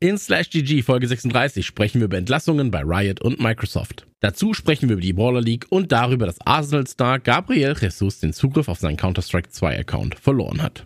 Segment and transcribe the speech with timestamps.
[0.00, 4.06] In Slash GG Folge 36 sprechen wir über Entlassungen bei Riot und Microsoft.
[4.20, 8.68] Dazu sprechen wir über die Baller League und darüber, dass Arsenal-Star Gabriel Jesus den Zugriff
[8.68, 10.84] auf seinen Counter-Strike 2 Account verloren hat.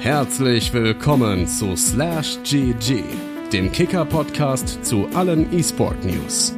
[0.00, 3.04] Herzlich willkommen zu Slash GG,
[3.52, 6.56] dem Kicker-Podcast zu allen E-Sport-News.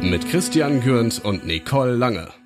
[0.00, 2.39] Mit Christian Gürnt und Nicole Lange.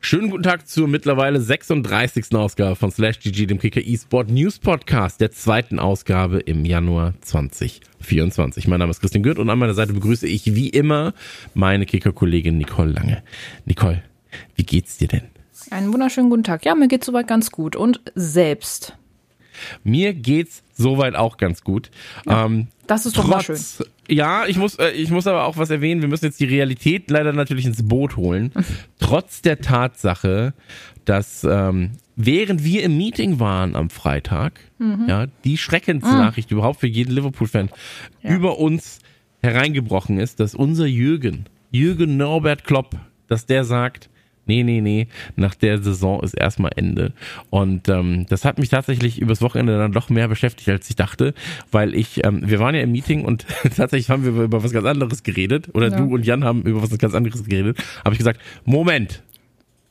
[0.00, 2.34] Schönen guten Tag zur mittlerweile 36.
[2.34, 8.68] Ausgabe von Slash GG, dem Kicker eSport News Podcast, der zweiten Ausgabe im Januar 2024.
[8.68, 11.14] Mein Name ist Christian Gürt und an meiner Seite begrüße ich wie immer
[11.52, 13.22] meine Kicker-Kollegin Nicole Lange.
[13.66, 14.02] Nicole,
[14.54, 15.24] wie geht's dir denn?
[15.70, 16.64] Einen wunderschönen guten Tag.
[16.64, 17.74] Ja, mir geht's soweit ganz gut.
[17.74, 18.96] Und selbst.
[19.84, 21.90] Mir geht's soweit auch ganz gut.
[22.26, 23.86] Ja, ähm, das ist doch trotz, mal schön.
[24.08, 26.00] Ja, ich muss, äh, ich muss aber auch was erwähnen.
[26.00, 28.52] Wir müssen jetzt die Realität leider natürlich ins Boot holen.
[28.98, 30.54] trotz der Tatsache,
[31.04, 35.04] dass ähm, während wir im Meeting waren am Freitag, mhm.
[35.06, 36.58] ja, die Schreckensnachricht mhm.
[36.58, 37.70] überhaupt für jeden Liverpool-Fan
[38.22, 38.34] ja.
[38.34, 38.98] über uns
[39.42, 42.96] hereingebrochen ist, dass unser Jürgen, Jürgen Norbert Klopp,
[43.28, 44.10] dass der sagt,
[44.48, 47.12] nee, nee, nee, nach der Saison ist erstmal Ende.
[47.50, 51.34] Und ähm, das hat mich tatsächlich übers Wochenende dann doch mehr beschäftigt, als ich dachte,
[51.70, 54.86] weil ich, ähm, wir waren ja im Meeting und tatsächlich haben wir über was ganz
[54.86, 55.96] anderes geredet, oder ja.
[55.96, 59.22] du und Jan haben über was ganz anderes geredet, habe ich gesagt, Moment,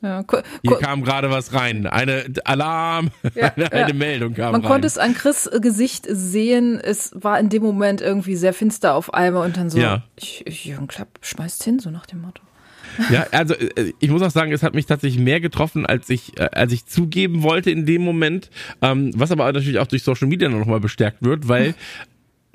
[0.02, 0.24] ja,
[0.62, 1.88] Hier kam gerade was rein.
[1.88, 4.70] Eine Alarm, ja, eine, eine Meldung kam Man rein.
[4.70, 6.80] konnte es an Chris Gesicht sehen.
[6.80, 10.04] Es war in dem Moment irgendwie sehr finster auf einmal und dann so, ja.
[10.16, 12.44] ich, Jürgen Klapp schmeißt hin, so nach dem Motto.
[13.12, 16.38] Ja, also äh, ich muss auch sagen, es hat mich tatsächlich mehr getroffen, als ich,
[16.40, 18.50] äh, als ich zugeben wollte in dem Moment.
[18.82, 21.76] Ähm, was aber natürlich auch durch Social Media nochmal bestärkt wird, weil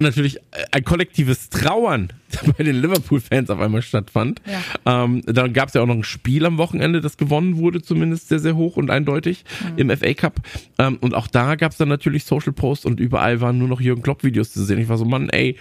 [0.02, 0.38] natürlich
[0.70, 2.12] ein kollektives Trauern
[2.58, 4.42] bei den Liverpool-Fans auf einmal stattfand.
[4.84, 5.04] Ja.
[5.04, 8.28] Ähm, dann gab es ja auch noch ein Spiel am Wochenende, das gewonnen wurde, zumindest
[8.28, 9.78] sehr, sehr hoch und eindeutig mhm.
[9.78, 10.40] im FA Cup.
[10.78, 13.80] Ähm, und auch da gab es dann natürlich Social Posts und überall waren nur noch
[13.80, 14.78] Jürgen Klopp-Videos zu sehen.
[14.78, 15.56] Ich war so, Mann, ey,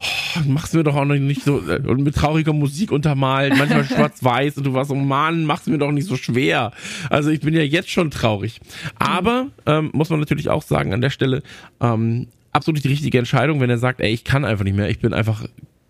[0.00, 3.84] oh, mach's mir doch auch noch nicht so äh, und mit trauriger Musik untermalt, manchmal
[3.86, 6.72] schwarz-weiß und du warst so, Mann, mach's mir doch nicht so schwer.
[7.10, 8.60] Also ich bin ja jetzt schon traurig.
[8.98, 11.42] Aber ähm, muss man natürlich auch sagen an der Stelle,
[11.80, 15.00] ähm, absolut die richtige Entscheidung, wenn er sagt, ey, ich kann einfach nicht mehr, ich
[15.00, 15.44] bin einfach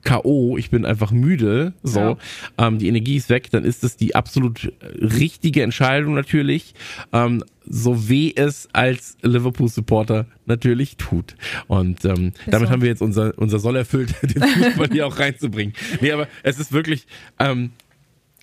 [0.08, 2.16] K.O., ich bin einfach müde, so, ja.
[2.56, 6.72] ähm, die Energie ist weg, dann ist es die absolut richtige Entscheidung natürlich,
[7.12, 11.36] ähm, so weh es als Liverpool-Supporter natürlich tut.
[11.66, 12.72] Und ähm, damit so.
[12.72, 15.74] haben wir jetzt unser, unser Soll erfüllt, den Fußball hier auch reinzubringen.
[16.00, 17.06] Nee, aber es ist wirklich,
[17.38, 17.72] ähm,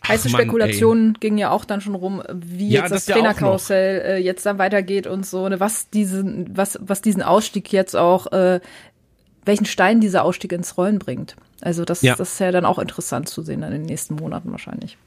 [0.07, 4.17] Heiße Spekulationen gingen ja auch dann schon rum, wie ja, jetzt das, das Trainerkarussell äh,
[4.17, 8.59] jetzt dann weitergeht und so, ne, was diesen, was, was diesen Ausstieg jetzt auch, äh,
[9.45, 11.35] welchen Stein dieser Ausstieg ins Rollen bringt.
[11.61, 12.15] Also das, ja.
[12.15, 14.97] das ist ja dann auch interessant zu sehen in den nächsten Monaten wahrscheinlich.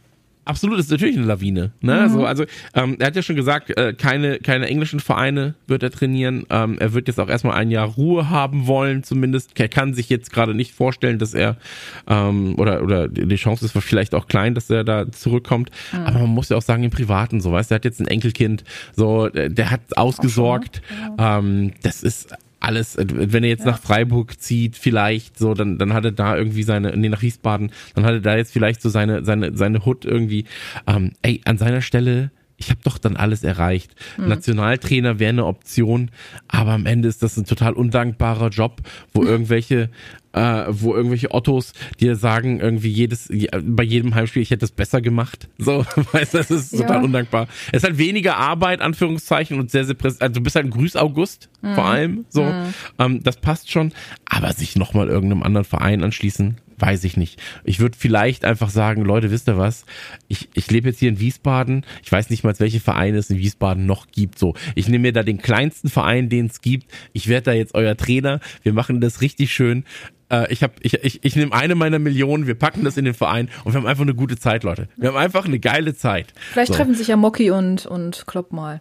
[0.49, 1.73] Absolut, ist natürlich eine Lawine.
[1.83, 1.93] Ne?
[1.93, 2.01] Mhm.
[2.01, 5.91] Also, also ähm, er hat ja schon gesagt, äh, keine, keine englischen Vereine wird er
[5.91, 6.47] trainieren.
[6.49, 9.61] Ähm, er wird jetzt auch erstmal ein Jahr Ruhe haben wollen, zumindest.
[9.61, 11.59] Er kann sich jetzt gerade nicht vorstellen, dass er
[12.07, 15.71] ähm, oder oder die Chance ist vielleicht auch klein, dass er da zurückkommt.
[15.93, 15.99] Mhm.
[16.07, 18.09] Aber man muss ja auch sagen, im Privaten so, weißt du, er hat jetzt ein
[18.09, 18.65] Enkelkind,
[18.97, 20.81] so, der hat ausgesorgt.
[21.19, 23.73] Ähm, das ist alles, wenn er jetzt ja.
[23.73, 27.71] nach Freiburg zieht, vielleicht so, dann, dann hat er da irgendwie seine, nee, nach Wiesbaden,
[27.95, 30.45] dann hat er da jetzt vielleicht so seine, seine, seine Hut irgendwie.
[30.87, 33.95] Ähm, ey, an seiner Stelle, ich habe doch dann alles erreicht.
[34.19, 34.29] Mhm.
[34.29, 36.11] Nationaltrainer wäre eine Option,
[36.49, 38.83] aber am Ende ist das ein total undankbarer Job,
[39.15, 39.91] wo irgendwelche
[40.33, 43.31] äh, wo irgendwelche Ottos dir sagen, irgendwie jedes,
[43.63, 45.49] bei jedem Heimspiel, ich hätte es besser gemacht.
[45.57, 46.81] So, weißt du, das ist ja.
[46.81, 47.49] total undankbar.
[47.73, 50.23] Es ist halt weniger Arbeit, Anführungszeichen, und sehr, sehr präsent.
[50.23, 51.75] Also du bist halt ein Grüß August, mhm.
[51.75, 52.45] vor allem, so.
[52.45, 52.75] Mhm.
[52.99, 53.93] Ähm, das passt schon.
[54.27, 57.41] Aber sich nochmal irgendeinem anderen Verein anschließen, weiß ich nicht.
[57.65, 59.85] Ich würde vielleicht einfach sagen, Leute, wisst ihr was?
[60.29, 61.85] Ich, ich lebe jetzt hier in Wiesbaden.
[62.03, 64.39] Ich weiß nicht mal, welche Vereine es in Wiesbaden noch gibt.
[64.39, 66.91] So, ich nehme mir da den kleinsten Verein, den es gibt.
[67.13, 68.41] Ich werde da jetzt euer Trainer.
[68.63, 69.85] Wir machen das richtig schön.
[70.31, 73.15] Äh, ich, hab, ich, ich, ich nehme eine meiner Millionen, wir packen das in den
[73.15, 74.89] Verein und wir haben einfach eine gute Zeit, Leute.
[74.97, 76.35] Wir haben einfach eine geile Zeit.
[76.53, 76.75] Vielleicht so.
[76.75, 78.81] treffen sich ja Mocky und, und Klopp mal.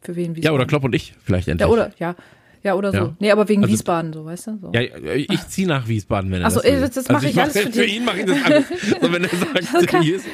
[0.00, 1.66] Für wen Ja, oder Klopp und ich vielleicht endlich.
[1.66, 2.14] Ja, oder, ja.
[2.62, 2.98] Ja, oder so.
[2.98, 3.16] Ja.
[3.18, 4.58] Nee, aber wegen also, Wiesbaden, so, weißt du?
[4.60, 4.72] So.
[4.72, 7.58] Ja, ich ziehe nach Wiesbaden, wenn er Achso, das, das mache also ich, ich alles
[7.58, 8.04] für, für ihn.
[8.04, 8.64] mache ich das alles.
[9.00, 9.30] so, wenn er
[9.62, 10.02] sagt, okay.
[10.02, 10.26] hier ist,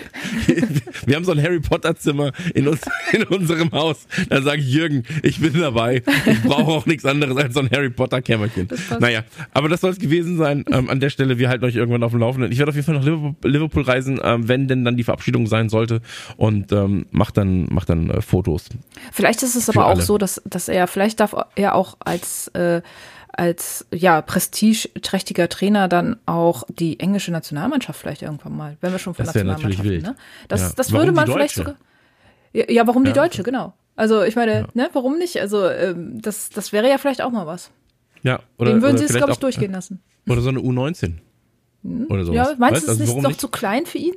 [1.06, 2.80] wir haben so ein Harry Potter Zimmer in, uns,
[3.12, 6.02] in unserem Haus, dann sage ich, Jürgen, ich bin dabei.
[6.26, 8.68] Ich brauche auch nichts anderes als so ein Harry Potter Kämmerchen.
[8.98, 9.22] Naja,
[9.52, 10.64] aber das soll es gewesen sein.
[10.70, 12.52] Ähm, an der Stelle, wir halten euch irgendwann auf dem Laufenden.
[12.52, 15.68] Ich werde auf jeden Fall nach Liverpool, reisen, ähm, wenn denn dann die Verabschiedung sein
[15.68, 16.00] sollte
[16.36, 18.66] und ähm, mach dann, mach dann äh, Fotos.
[19.12, 20.02] Vielleicht ist es aber auch alle.
[20.02, 22.82] so, dass, dass er, vielleicht darf er auch als äh,
[23.28, 29.14] als ja prestigeträchtiger Trainer dann auch die englische Nationalmannschaft vielleicht irgendwann mal, wenn wir schon
[29.14, 30.02] von das Nationalmannschaft wild.
[30.02, 30.16] Ne?
[30.48, 30.72] Das, ja.
[30.76, 31.76] das würde man vielleicht sogar.
[32.52, 33.12] Ja, ja warum ja.
[33.12, 33.72] die Deutsche, genau.
[33.96, 35.40] Also ich meine, ne, warum nicht?
[35.40, 37.70] Also ähm, das, das wäre ja vielleicht auch mal was.
[38.22, 40.02] Ja, oder, Den würden sie es, glaube ich, durchgehen lassen.
[40.28, 41.14] Oder so eine U19.
[41.82, 42.06] Hm?
[42.08, 42.32] Oder so.
[42.32, 44.14] Ja, meinst du, es also, ist doch zu klein für ihn?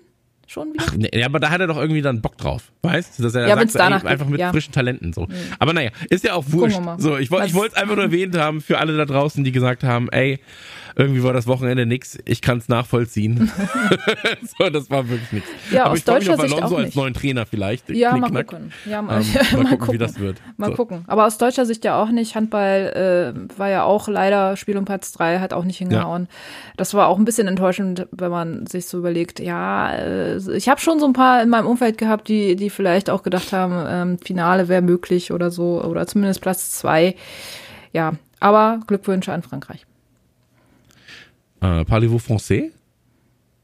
[0.48, 0.86] Schon wieder.
[0.88, 3.24] Ach, nee, aber da hat er doch irgendwie dann Bock drauf, weißt?
[3.24, 4.52] Dass er ja, sagt, danach ey, einfach mit ja.
[4.52, 5.22] frischen Talenten so.
[5.24, 5.34] Mhm.
[5.60, 6.80] Aber naja, ist ja auch wurscht.
[6.98, 9.84] So, ich, ich wollte es einfach nur erwähnt haben für alle da draußen, die gesagt
[9.84, 10.40] haben, ey,
[10.98, 13.52] irgendwie war das Wochenende nix, ich kann es nachvollziehen.
[14.58, 15.50] so, das war wirklich nichts.
[15.72, 17.90] Ja, Aber aus ich freue mich auf Alonso als neuen Trainer vielleicht.
[17.90, 18.72] Ja, mal gucken.
[18.86, 20.38] Ja, mal, ähm, mal, mal gucken, wie das wird.
[20.56, 20.76] Mal so.
[20.76, 21.04] gucken.
[21.08, 22.36] Aber aus deutscher Sicht ja auch nicht.
[22.36, 26.24] Handball äh, war ja auch leider Spiel um Platz drei, hat auch nicht hingehauen.
[26.30, 26.74] Ja.
[26.78, 30.80] Das war auch ein bisschen enttäuschend, wenn man sich so überlegt, ja, äh, ich habe
[30.80, 34.20] schon so ein paar in meinem Umfeld gehabt, die, die vielleicht auch gedacht haben, ähm,
[34.20, 37.16] Finale wäre möglich oder so, oder zumindest Platz zwei.
[37.92, 39.86] Ja, aber Glückwünsche an Frankreich.
[41.66, 42.72] Äh, Parlez-vous français?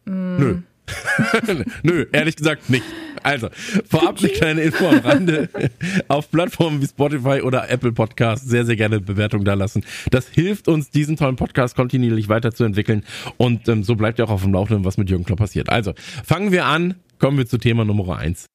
[0.06, 0.38] Mm.
[0.38, 0.58] Nö.
[1.84, 2.84] Nö, ehrlich gesagt nicht.
[3.24, 3.50] Also,
[3.88, 5.48] vorab eine kleine Info am Rande.
[6.08, 9.86] Auf Plattformen wie Spotify oder Apple Podcasts sehr, sehr gerne Bewertung da lassen.
[10.10, 13.04] Das hilft uns, diesen tollen Podcast kontinuierlich weiterzuentwickeln.
[13.38, 15.70] Und ähm, so bleibt ihr auch auf dem Laufenden, was mit Jürgen Klopp passiert.
[15.70, 15.94] Also,
[16.26, 16.96] fangen wir an.
[17.20, 18.48] Kommen wir zu Thema Nummer eins.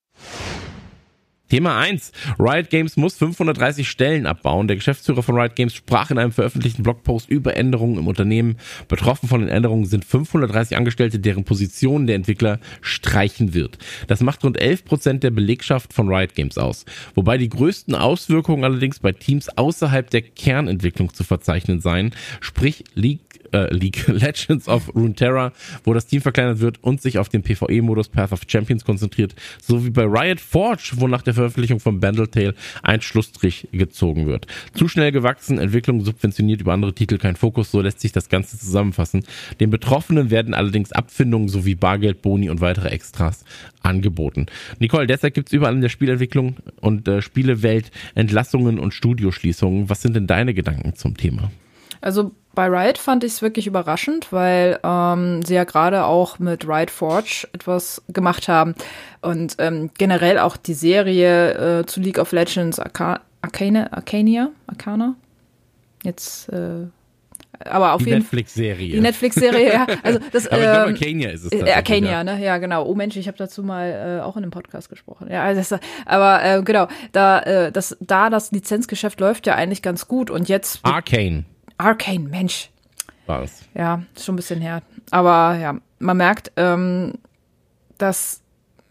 [1.49, 2.11] Thema 1.
[2.39, 4.67] Riot Games muss 530 Stellen abbauen.
[4.67, 8.57] Der Geschäftsführer von Riot Games sprach in einem veröffentlichten Blogpost über Änderungen im Unternehmen.
[8.89, 13.79] Betroffen von den Änderungen sind 530 Angestellte, deren Positionen der Entwickler streichen wird.
[14.09, 16.85] Das macht rund 11 Prozent der Belegschaft von Riot Games aus.
[17.15, 22.13] Wobei die größten Auswirkungen allerdings bei Teams außerhalb der Kernentwicklung zu verzeichnen seien.
[22.41, 25.53] Sprich, League äh, League Legends of Runeterra,
[25.85, 29.91] wo das Team verkleinert wird und sich auf den PvE-Modus Path of Champions konzentriert, sowie
[29.91, 34.47] bei Riot Forge, wo nach der Veröffentlichung von Bandletale ein Schlussstrich gezogen wird.
[34.75, 38.59] Zu schnell gewachsen, Entwicklung subventioniert über andere Titel kein Fokus, so lässt sich das Ganze
[38.59, 39.25] zusammenfassen.
[39.61, 43.45] Den Betroffenen werden allerdings Abfindungen sowie Bargeld, Boni und weitere Extras
[43.83, 44.47] angeboten.
[44.79, 49.89] Nicole, derzeit gibt es überall in der Spielentwicklung und äh, Spielewelt Entlassungen und Studioschließungen.
[49.89, 51.51] Was sind denn deine Gedanken zum Thema?
[52.07, 56.65] Also bei Riot fand ich es wirklich überraschend, weil ähm, sie ja gerade auch mit
[56.65, 58.77] Riot Forge etwas gemacht haben
[59.23, 65.17] und ähm, generell auch die Serie äh, zu League of Legends Arca Arcane, Arcania, Arcana.
[66.05, 66.87] Jetzt äh,
[67.65, 68.93] aber auf die jeden Netflix-Serie.
[68.93, 69.87] Die Netflix-Serie, ja.
[70.05, 71.53] Also das, aber ich glaube, ähm, Arcania ist es.
[71.53, 72.25] Äh, Arcania, ja.
[72.25, 72.41] ne?
[72.41, 72.87] Ja, genau.
[72.87, 75.27] Oh Mensch, ich habe dazu mal äh, auch in einem Podcast gesprochen.
[75.29, 79.83] Ja, also das, aber äh, genau, da, äh, das, da das Lizenzgeschäft läuft ja eigentlich
[79.83, 80.79] ganz gut und jetzt.
[80.85, 81.47] Arcane.
[81.79, 82.71] Arcane, Mensch.
[83.27, 83.63] War es.
[83.75, 84.83] Ja, schon ein bisschen her.
[85.11, 87.15] Aber ja, man merkt, ähm,
[87.99, 88.41] dass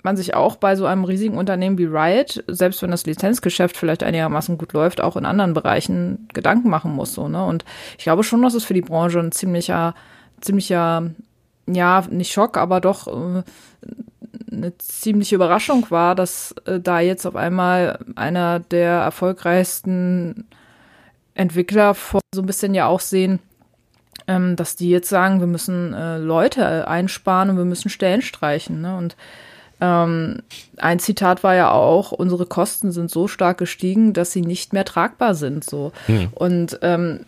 [0.03, 4.03] man sich auch bei so einem riesigen Unternehmen wie Riot, selbst wenn das Lizenzgeschäft vielleicht
[4.03, 7.13] einigermaßen gut läuft, auch in anderen Bereichen Gedanken machen muss.
[7.13, 7.43] So, ne?
[7.43, 7.65] Und
[7.97, 9.95] ich glaube schon, dass es für die Branche ein ziemlicher,
[10.41, 11.09] ziemlicher,
[11.67, 13.43] ja, nicht Schock, aber doch äh,
[14.51, 20.45] eine ziemliche Überraschung war, dass äh, da jetzt auf einmal einer der erfolgreichsten
[21.35, 23.39] Entwickler vor so ein bisschen ja auch sehen,
[24.27, 28.81] ähm, dass die jetzt sagen, wir müssen äh, Leute einsparen und wir müssen Stellen streichen.
[28.81, 28.97] Ne?
[28.97, 29.15] Und
[29.81, 30.41] ähm,
[30.77, 34.85] ein Zitat war ja auch, unsere Kosten sind so stark gestiegen, dass sie nicht mehr
[34.85, 35.63] tragbar sind.
[35.63, 35.91] So.
[36.07, 36.29] Hm.
[36.33, 37.25] Und ähm,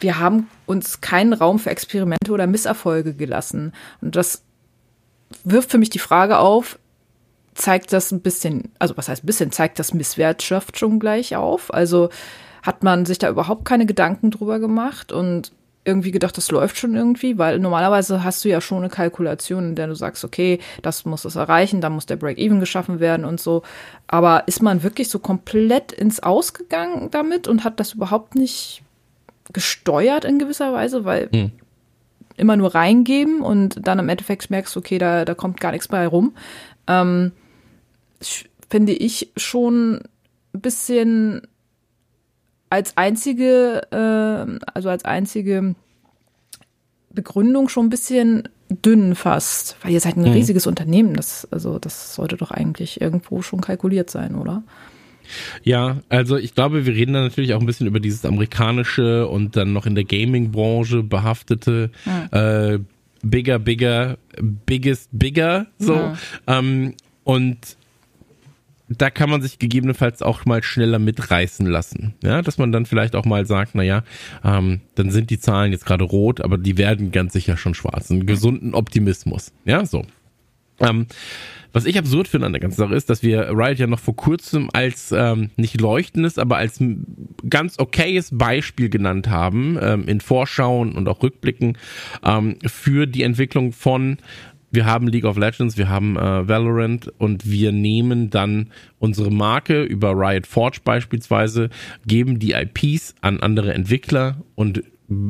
[0.00, 3.72] wir haben uns keinen Raum für Experimente oder Misserfolge gelassen.
[4.00, 4.42] Und das
[5.44, 6.78] wirft für mich die Frage auf,
[7.54, 11.72] zeigt das ein bisschen, also was heißt ein bisschen, zeigt das Misswirtschaft schon gleich auf?
[11.72, 12.10] Also
[12.66, 15.52] hat man sich da überhaupt keine Gedanken drüber gemacht und
[15.84, 19.74] irgendwie gedacht, das läuft schon irgendwie, weil normalerweise hast du ja schon eine Kalkulation, in
[19.76, 23.40] der du sagst, okay, das muss es erreichen, dann muss der Break-Even geschaffen werden und
[23.40, 23.62] so.
[24.08, 28.82] Aber ist man wirklich so komplett ins Ausgegangen damit und hat das überhaupt nicht
[29.52, 31.52] gesteuert in gewisser Weise, weil hm.
[32.36, 35.86] immer nur reingeben und dann im Endeffekt merkst du, okay, da, da kommt gar nichts
[35.86, 36.34] bei rum.
[36.88, 37.30] Ähm,
[38.68, 40.00] finde ich schon
[40.52, 41.46] ein bisschen
[42.70, 45.74] als einzige, äh, also als einzige
[47.10, 50.32] Begründung schon ein bisschen dünn fast, weil ihr seid ein mhm.
[50.32, 51.14] riesiges Unternehmen.
[51.14, 54.62] Das, also das sollte doch eigentlich irgendwo schon kalkuliert sein, oder?
[55.62, 59.56] Ja, also ich glaube, wir reden da natürlich auch ein bisschen über dieses amerikanische und
[59.56, 62.38] dann noch in der Gaming-Branche behaftete mhm.
[62.38, 62.78] äh,
[63.22, 64.18] Bigger, Bigger,
[64.66, 65.96] Biggest, Bigger, so.
[65.96, 66.14] Mhm.
[66.46, 66.94] Ähm,
[67.24, 67.58] und
[68.88, 72.14] da kann man sich gegebenenfalls auch mal schneller mitreißen lassen.
[72.22, 74.04] Ja, dass man dann vielleicht auch mal sagt, naja,
[74.44, 78.10] ähm, dann sind die Zahlen jetzt gerade rot, aber die werden ganz sicher schon schwarz.
[78.10, 79.52] Einen gesunden Optimismus.
[79.64, 80.04] Ja, so.
[80.78, 81.06] Ähm,
[81.72, 84.16] was ich absurd finde an der ganzen Sache ist, dass wir Riot ja noch vor
[84.16, 86.82] kurzem als ähm, nicht leuchtendes, aber als
[87.50, 91.76] ganz okayes Beispiel genannt haben, ähm, in Vorschauen und auch Rückblicken
[92.24, 94.18] ähm, für die Entwicklung von
[94.76, 99.82] wir haben League of Legends, wir haben äh, Valorant und wir nehmen dann unsere Marke
[99.82, 101.70] über Riot Forge beispielsweise,
[102.06, 104.84] geben die IPs an andere Entwickler und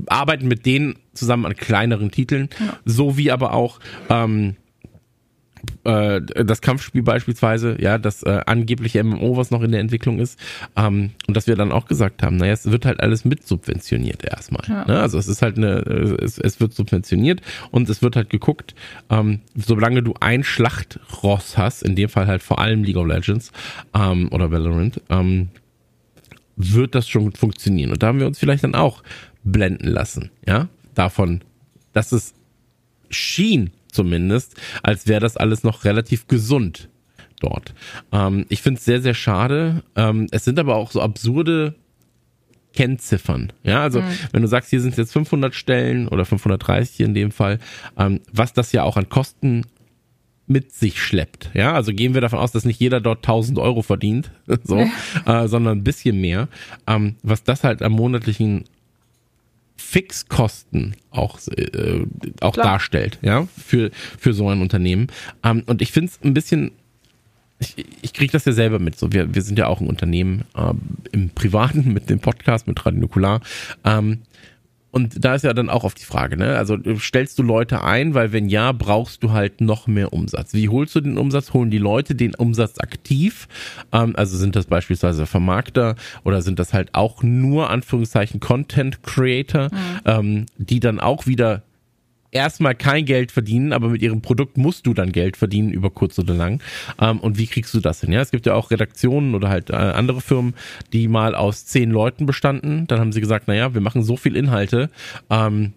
[0.07, 2.77] arbeiten mit denen zusammen an kleineren Titeln, ja.
[2.85, 3.79] so wie aber auch
[4.11, 4.57] ähm,
[5.85, 10.39] äh, das Kampfspiel beispielsweise, ja, das äh, angebliche MMO, was noch in der Entwicklung ist,
[10.77, 14.25] ähm, und dass wir dann auch gesagt haben, naja, es wird halt alles mit subventioniert
[14.25, 14.65] erstmal.
[14.69, 14.85] Ja.
[14.85, 15.01] Ne?
[15.01, 15.79] Also es ist halt eine,
[16.23, 18.75] es, es wird subventioniert und es wird halt geguckt,
[19.11, 23.53] ähm, solange du ein Schlachtross hast, in dem Fall halt vor allem League of Legends
[23.95, 25.49] ähm, oder Valorant, ähm,
[26.57, 27.93] wird das schon funktionieren.
[27.93, 29.03] Und da haben wir uns vielleicht dann auch
[29.45, 31.43] blenden lassen, ja, davon,
[31.93, 32.35] dass es
[33.11, 36.89] schien zumindest, als wäre das alles noch relativ gesund
[37.41, 37.75] dort.
[38.13, 39.83] Ähm, ich finde es sehr, sehr schade.
[39.97, 41.75] Ähm, es sind aber auch so absurde
[42.75, 43.53] Kennziffern.
[43.65, 44.07] Ja, also mhm.
[44.33, 47.59] wenn du sagst, hier sind jetzt 500 Stellen oder 530 in dem Fall,
[47.99, 49.65] ähm, was das ja auch an Kosten
[50.47, 51.51] mit sich schleppt.
[51.55, 54.31] Ja, also gehen wir davon aus, dass nicht jeder dort 1000 Euro verdient,
[54.63, 54.79] so,
[55.27, 56.49] äh, sondern ein bisschen mehr.
[56.87, 58.65] Ähm, was das halt am monatlichen
[59.77, 62.07] Fixkosten auch, äh,
[62.41, 65.09] auch darstellt, ja, für, für so ein Unternehmen.
[65.45, 66.73] Ähm, und ich finde es ein bisschen,
[67.59, 68.99] ich, ich kriege das ja selber mit.
[68.99, 70.81] So, wir, wir sind ja auch ein Unternehmen ähm,
[71.13, 73.41] im Privaten mit dem Podcast, mit Radio Nukular.
[73.85, 74.23] Ähm,
[74.97, 76.57] und da ist ja dann auch auf die Frage, ne?
[76.57, 80.55] Also stellst du Leute ein, weil wenn ja, brauchst du halt noch mehr Umsatz.
[80.55, 81.53] Wie holst du den Umsatz?
[81.53, 83.47] Holen die Leute den Umsatz aktiv?
[83.93, 89.65] Ähm, also sind das beispielsweise Vermarkter oder sind das halt auch nur Anführungszeichen Content Creator,
[89.65, 90.01] mhm.
[90.07, 91.63] ähm, die dann auch wieder
[92.31, 96.19] erstmal kein Geld verdienen, aber mit ihrem Produkt musst du dann Geld verdienen über kurz
[96.19, 96.63] oder lang.
[97.01, 98.13] Ähm, und wie kriegst du das hin?
[98.13, 100.55] Ja, es gibt ja auch Redaktionen oder halt äh, andere Firmen,
[100.93, 102.87] die mal aus zehn Leuten bestanden.
[102.87, 104.91] Dann haben sie gesagt, naja, wir machen so viel Inhalte,
[105.31, 105.73] ähm,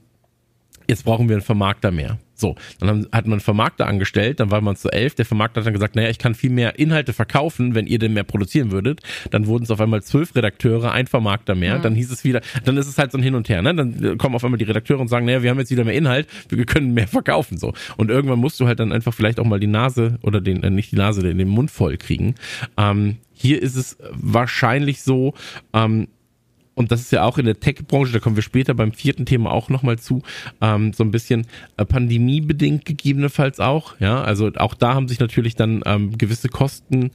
[0.88, 2.18] jetzt brauchen wir einen Vermarkter mehr.
[2.40, 5.16] So, dann hat man einen Vermarkter angestellt, dann war man zu elf.
[5.16, 8.14] Der Vermarkter hat dann gesagt, naja, ich kann viel mehr Inhalte verkaufen, wenn ihr denn
[8.14, 9.02] mehr produzieren würdet.
[9.32, 11.80] Dann wurden es auf einmal zwölf Redakteure, ein Vermarkter mehr.
[11.80, 11.82] Mhm.
[11.84, 13.62] Dann hieß es wieder, dann ist es halt so ein Hin und Her.
[13.62, 13.76] Ne?
[13.76, 16.28] Dann kommen auf einmal die Redakteure und sagen, naja, wir haben jetzt wieder mehr Inhalt,
[16.50, 17.58] wir können mehr verkaufen.
[17.58, 20.64] So Und irgendwann musst du halt dann einfach vielleicht auch mal die Nase oder den,
[20.64, 22.36] äh, nicht die Nase, den, den Mund voll kriegen.
[22.78, 25.34] Ähm, hier ist es wahrscheinlich so,
[25.74, 26.08] ähm,
[26.80, 29.52] und das ist ja auch in der Tech-Branche, da kommen wir später beim vierten Thema
[29.52, 30.22] auch nochmal zu,
[30.62, 31.46] ähm, so ein bisschen
[31.76, 34.00] äh, pandemiebedingt gegebenenfalls auch.
[34.00, 37.12] Ja, also auch da haben sich natürlich dann ähm, gewisse Kosten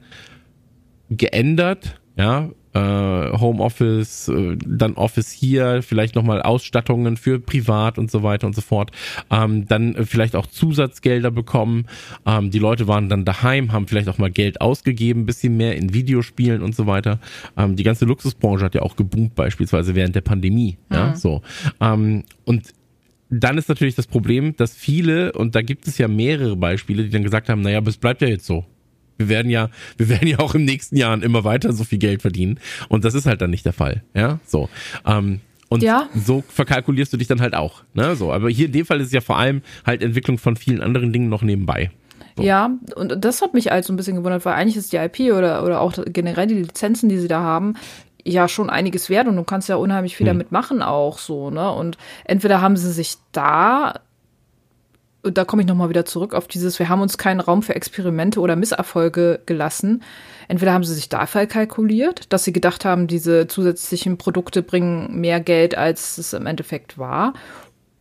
[1.09, 1.99] geändert.
[2.15, 8.45] Ja, äh, Homeoffice, äh, dann Office hier, vielleicht nochmal Ausstattungen für privat und so weiter
[8.47, 8.91] und so fort.
[9.31, 11.85] Ähm, dann äh, vielleicht auch Zusatzgelder bekommen.
[12.25, 15.93] Ähm, die Leute waren dann daheim, haben vielleicht auch mal Geld ausgegeben, bisschen mehr in
[15.93, 17.19] Videospielen und so weiter.
[17.57, 20.77] Ähm, die ganze Luxusbranche hat ja auch geboomt, beispielsweise während der Pandemie.
[20.89, 20.95] Mhm.
[20.95, 21.41] Ja, so.
[21.79, 22.73] Ähm, und
[23.29, 27.09] dann ist natürlich das Problem, dass viele, und da gibt es ja mehrere Beispiele, die
[27.09, 28.65] dann gesagt haben, naja, aber es bleibt ja jetzt so.
[29.17, 32.21] Wir werden ja, wir werden ja auch im nächsten Jahren immer weiter so viel Geld
[32.21, 32.59] verdienen.
[32.89, 34.03] Und das ist halt dann nicht der Fall.
[34.13, 34.69] Ja, so.
[35.05, 36.07] Ähm, und ja.
[36.13, 37.83] so verkalkulierst du dich dann halt auch.
[37.93, 38.15] Ne?
[38.15, 40.81] So, aber hier in dem Fall ist es ja vor allem halt Entwicklung von vielen
[40.81, 41.91] anderen Dingen noch nebenbei.
[42.37, 42.43] So.
[42.43, 45.33] Ja, und das hat mich halt so ein bisschen gewundert, weil eigentlich ist die IP
[45.33, 47.75] oder, oder auch generell die Lizenzen, die sie da haben,
[48.25, 50.33] ja schon einiges wert und du kannst ja unheimlich viel hm.
[50.33, 51.71] damit machen auch so, ne?
[51.71, 53.93] Und entweder haben sie sich da
[55.25, 57.75] und da komme ich nochmal wieder zurück auf dieses, wir haben uns keinen Raum für
[57.75, 60.03] Experimente oder Misserfolge gelassen.
[60.47, 65.39] Entweder haben sie sich dafür kalkuliert, dass sie gedacht haben, diese zusätzlichen Produkte bringen mehr
[65.39, 67.33] Geld, als es im Endeffekt war.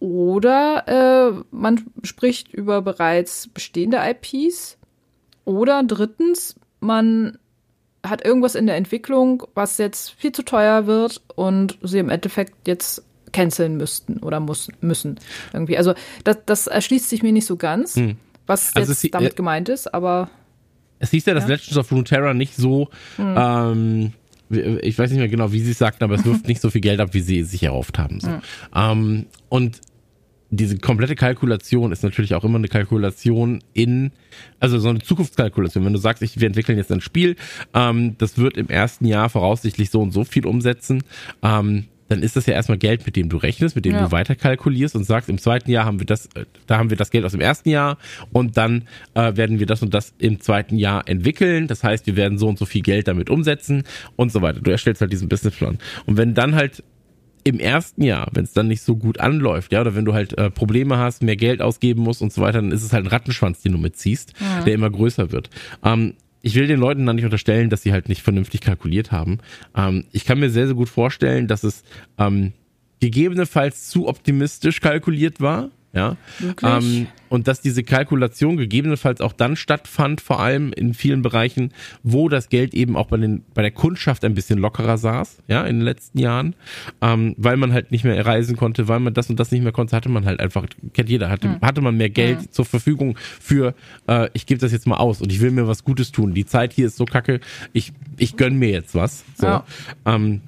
[0.01, 4.77] Oder äh, man spricht über bereits bestehende IPs.
[5.47, 7.39] Oder drittens, man
[8.05, 12.69] hat irgendwas in der Entwicklung, was jetzt viel zu teuer wird und sie im Endeffekt
[12.69, 13.03] jetzt
[13.35, 15.17] canceln müssten oder muss, müssen.
[15.53, 15.77] Irgendwie.
[15.77, 18.17] Also das, das erschließt sich mir nicht so ganz, hm.
[18.47, 20.31] was also jetzt damit äh, gemeint ist, aber.
[21.01, 21.51] Es hieß ja, dass ja.
[21.51, 23.35] Legends of Runeterra nicht so, hm.
[23.37, 24.13] ähm,
[24.49, 26.81] ich weiß nicht mehr genau, wie sie es sagten, aber es wirft nicht so viel
[26.81, 28.21] Geld ab, wie sie sich erhofft haben.
[28.21, 28.29] So.
[28.29, 28.41] Hm.
[28.75, 29.81] Ähm, und
[30.51, 34.13] diese komplette Kalkulation ist natürlich auch immer eine Kalkulation in,
[34.61, 35.85] also so eine Zukunftskalkulation.
[35.85, 37.35] Wenn du sagst, ich, wir entwickeln jetzt ein Spiel,
[37.75, 41.03] ähm, das wird im ersten Jahr voraussichtlich so und so viel umsetzen,
[41.43, 44.05] ähm, dann ist das ja erstmal Geld, mit dem du rechnest, mit dem ja.
[44.05, 47.11] du weiterkalkulierst und sagst, im zweiten Jahr haben wir das, äh, da haben wir das
[47.11, 47.99] Geld aus dem ersten Jahr
[48.33, 48.85] und dann
[49.15, 51.67] äh, werden wir das und das im zweiten Jahr entwickeln.
[51.67, 53.85] Das heißt, wir werden so und so viel Geld damit umsetzen
[54.17, 54.61] und so weiter.
[54.61, 55.79] Du erstellst halt diesen Businessplan.
[56.07, 56.83] Und wenn dann halt
[57.45, 60.37] im ersten Jahr, wenn es dann nicht so gut anläuft, ja, oder wenn du halt
[60.39, 63.09] äh, Probleme hast, mehr Geld ausgeben musst und so weiter, dann ist es halt ein
[63.09, 64.65] Rattenschwanz, den du mitziehst, ja.
[64.65, 65.51] der immer größer wird.
[65.85, 69.39] Ähm, ich will den Leuten dann nicht unterstellen, dass sie halt nicht vernünftig kalkuliert haben.
[69.75, 71.85] Ähm, ich kann mir sehr, sehr gut vorstellen, dass es
[72.19, 72.53] ähm,
[73.01, 75.71] gegebenenfalls zu optimistisch kalkuliert war.
[75.95, 76.17] Ja.
[76.63, 81.73] Ähm, und dass diese Kalkulation gegebenenfalls auch dann stattfand, vor allem in vielen Bereichen,
[82.03, 85.65] wo das Geld eben auch bei, den, bei der Kundschaft ein bisschen lockerer saß, ja,
[85.65, 86.55] in den letzten Jahren,
[87.01, 89.73] ähm, weil man halt nicht mehr reisen konnte, weil man das und das nicht mehr
[89.73, 91.61] konnte, hatte man halt einfach, kennt jeder, hatte, mhm.
[91.61, 92.51] hatte man mehr Geld mhm.
[92.51, 93.75] zur Verfügung für,
[94.09, 96.35] äh, ich gebe das jetzt mal aus und ich will mir was Gutes tun.
[96.35, 97.41] Die Zeit hier ist so kacke,
[97.73, 99.25] ich, ich gönn mir jetzt was.
[99.37, 99.47] So.
[99.47, 99.65] Ja.
[100.05, 100.41] Ähm,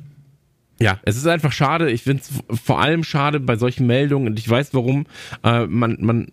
[0.79, 1.91] ja, es ist einfach schade.
[1.91, 5.07] Ich finde es vor allem schade bei solchen Meldungen und ich weiß, warum
[5.43, 6.29] äh, man, man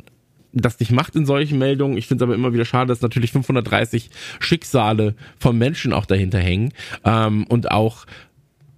[0.51, 1.97] das nicht macht in solchen Meldungen.
[1.97, 4.09] Ich finde es aber immer wieder schade, dass natürlich 530
[4.39, 6.73] Schicksale von Menschen auch dahinter hängen
[7.03, 8.05] ähm, und auch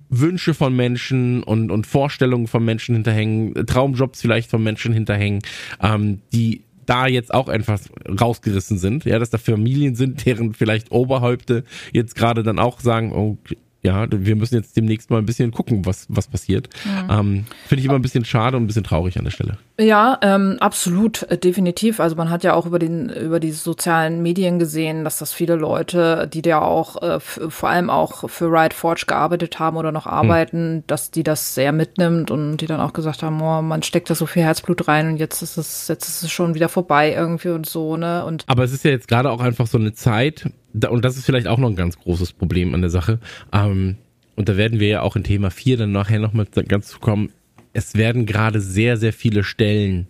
[0.10, 5.41] Wünsche von Menschen und, und Vorstellungen von Menschen hinterhängen, Traumjobs vielleicht von Menschen hinterhängen,
[5.81, 10.91] ähm, die da jetzt auch einfach rausgerissen sind, ja, dass da Familien sind, deren vielleicht
[10.91, 13.38] Oberhäupte jetzt gerade dann auch sagen, oh,
[13.86, 16.70] ja, wir müssen jetzt demnächst mal ein bisschen gucken, was, was passiert.
[16.84, 17.12] Mhm.
[17.12, 19.58] Ähm, Finde ich immer ein bisschen schade und ein bisschen traurig an der Stelle.
[19.80, 22.00] Ja, ähm, absolut, äh, definitiv.
[22.00, 25.56] Also man hat ja auch über den über die sozialen Medien gesehen, dass das viele
[25.56, 30.08] Leute, die da auch äh, vor allem auch für Riot Forge gearbeitet haben oder noch
[30.08, 30.84] arbeiten, mhm.
[30.88, 34.15] dass die das sehr mitnimmt und die dann auch gesagt haben, oh, man steckt da
[34.15, 37.50] so viel Herzblut rein und jetzt ist es jetzt ist es schon wieder vorbei irgendwie
[37.50, 38.46] und so ne und.
[38.48, 40.50] Aber es ist ja jetzt gerade auch einfach so eine Zeit,
[40.89, 43.20] und das ist vielleicht auch noch ein ganz großes Problem an der Sache,
[43.51, 43.98] ähm,
[44.36, 47.32] und da werden wir ja auch in Thema 4 dann nachher nochmal ganz zu kommen,
[47.74, 50.08] es werden gerade sehr, sehr viele Stellen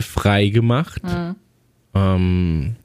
[0.00, 1.34] frei gemacht mhm.
[1.94, 2.76] ähm,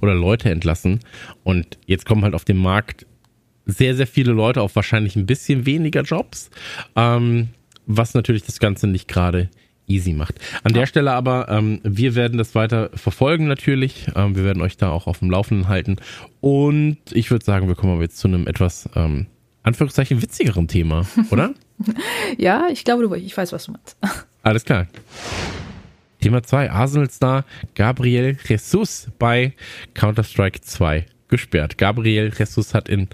[0.00, 1.00] oder Leute entlassen.
[1.42, 3.06] Und jetzt kommen halt auf den Markt
[3.66, 6.50] sehr, sehr viele Leute auf wahrscheinlich ein bisschen weniger Jobs,
[6.96, 7.48] ähm,
[7.86, 9.48] was natürlich das Ganze nicht gerade
[9.90, 10.36] easy macht.
[10.62, 10.80] An ja.
[10.80, 14.06] der Stelle aber, ähm, wir werden das weiter verfolgen natürlich.
[14.14, 15.96] Ähm, wir werden euch da auch auf dem Laufenden halten.
[16.40, 19.26] Und ich würde sagen, wir kommen aber jetzt zu einem etwas, ähm,
[19.62, 21.52] Anführungszeichen, witzigeren Thema, oder?
[22.38, 23.96] ja, ich glaube, ich weiß, was du meinst.
[24.42, 24.86] Alles klar.
[26.20, 26.70] Thema 2.
[26.70, 27.44] Arsenal-Star
[27.74, 29.54] Gabriel Jesus bei
[29.94, 31.78] Counter-Strike 2 gesperrt.
[31.78, 33.08] Gabriel Jesus hat in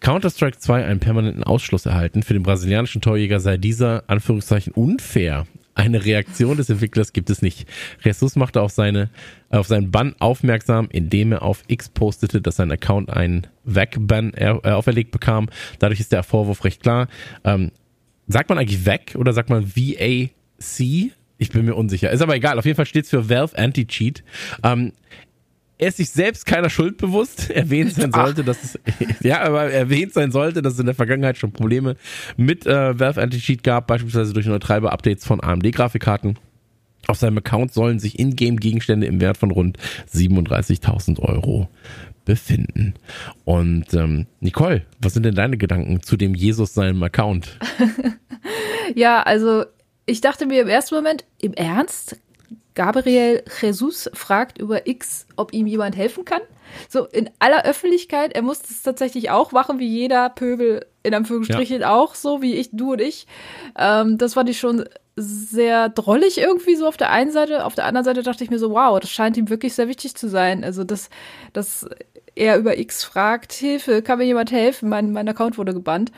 [0.00, 2.22] Counter-Strike 2 einen permanenten Ausschluss erhalten.
[2.22, 5.46] Für den brasilianischen Torjäger sei dieser Anführungszeichen unfair.
[5.74, 7.66] Eine Reaktion des Entwicklers gibt es nicht.
[8.02, 9.10] Jesus machte auf, seine,
[9.50, 14.50] auf seinen Bann aufmerksam, indem er auf X postete, dass sein Account einen VAC-Ban äh,
[14.62, 15.48] auferlegt bekam.
[15.80, 17.08] Dadurch ist der Vorwurf recht klar.
[17.44, 17.72] Ähm,
[18.28, 20.30] sagt man eigentlich VAC oder sagt man VAC?
[21.38, 22.10] Ich bin mir unsicher.
[22.10, 22.58] Ist aber egal.
[22.58, 24.22] Auf jeden Fall steht es für Valve Anti-Cheat.
[24.62, 24.92] Ähm,
[25.84, 27.50] er ist sich selbst keiner Schuld bewusst.
[27.50, 28.78] Erwähnt sein sollte, dass es,
[29.20, 31.96] ja, aber erwähnt sein sollte, dass es in der Vergangenheit schon Probleme
[32.38, 36.38] mit äh, Valve Anti-Cheat gab, beispielsweise durch neue Treiber-Updates von AMD-Grafikkarten.
[37.06, 39.76] Auf seinem Account sollen sich Ingame-Gegenstände im Wert von rund
[40.10, 41.68] 37.000 Euro
[42.24, 42.94] befinden.
[43.44, 47.58] Und ähm, Nicole, was sind denn deine Gedanken zu dem Jesus seinem Account?
[48.94, 49.66] ja, also
[50.06, 52.16] ich dachte mir im ersten Moment, im Ernst?
[52.74, 56.40] Gabriel Jesus fragt über X, ob ihm jemand helfen kann.
[56.88, 58.34] So in aller Öffentlichkeit.
[58.34, 61.94] Er muss das tatsächlich auch machen, wie jeder Pöbel in Anführungsstrichen ja.
[61.94, 63.26] auch, so wie ich, du und ich.
[63.78, 64.84] Ähm, das fand ich schon
[65.16, 67.64] sehr drollig irgendwie so auf der einen Seite.
[67.64, 70.16] Auf der anderen Seite dachte ich mir so, wow, das scheint ihm wirklich sehr wichtig
[70.16, 70.64] zu sein.
[70.64, 71.10] Also, dass,
[71.52, 71.86] dass
[72.34, 74.88] er über X fragt, Hilfe, kann mir jemand helfen?
[74.88, 76.10] Mein, mein Account wurde gebannt.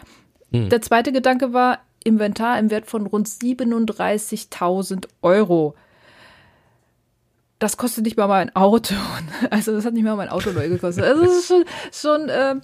[0.50, 0.70] Mhm.
[0.70, 5.74] Der zweite Gedanke war, Inventar im Wert von rund 37.000 Euro
[7.58, 8.94] das kostet nicht mal mein Auto.
[9.50, 11.04] Also das hat nicht mal mein Auto neu gekostet.
[11.04, 12.56] Also das ist schon, schon äh,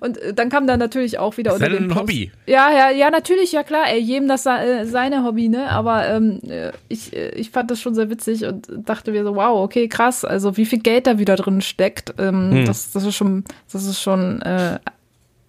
[0.00, 2.00] und dann kam dann natürlich auch wieder unter dem ein Post.
[2.00, 2.32] Hobby.
[2.46, 5.70] Ja, ja, ja, natürlich, ja klar, ey, jedem das äh, seine Hobby, ne?
[5.70, 9.34] Aber ähm, äh, ich, äh, ich fand das schon sehr witzig und dachte mir so,
[9.34, 12.64] wow, okay, krass, also wie viel Geld da wieder drin steckt, ähm, hm.
[12.64, 14.78] das, das ist schon, das ist schon äh,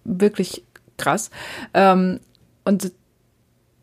[0.04, 0.64] wirklich
[0.96, 1.30] krass.
[1.74, 2.20] Ähm,
[2.64, 2.92] und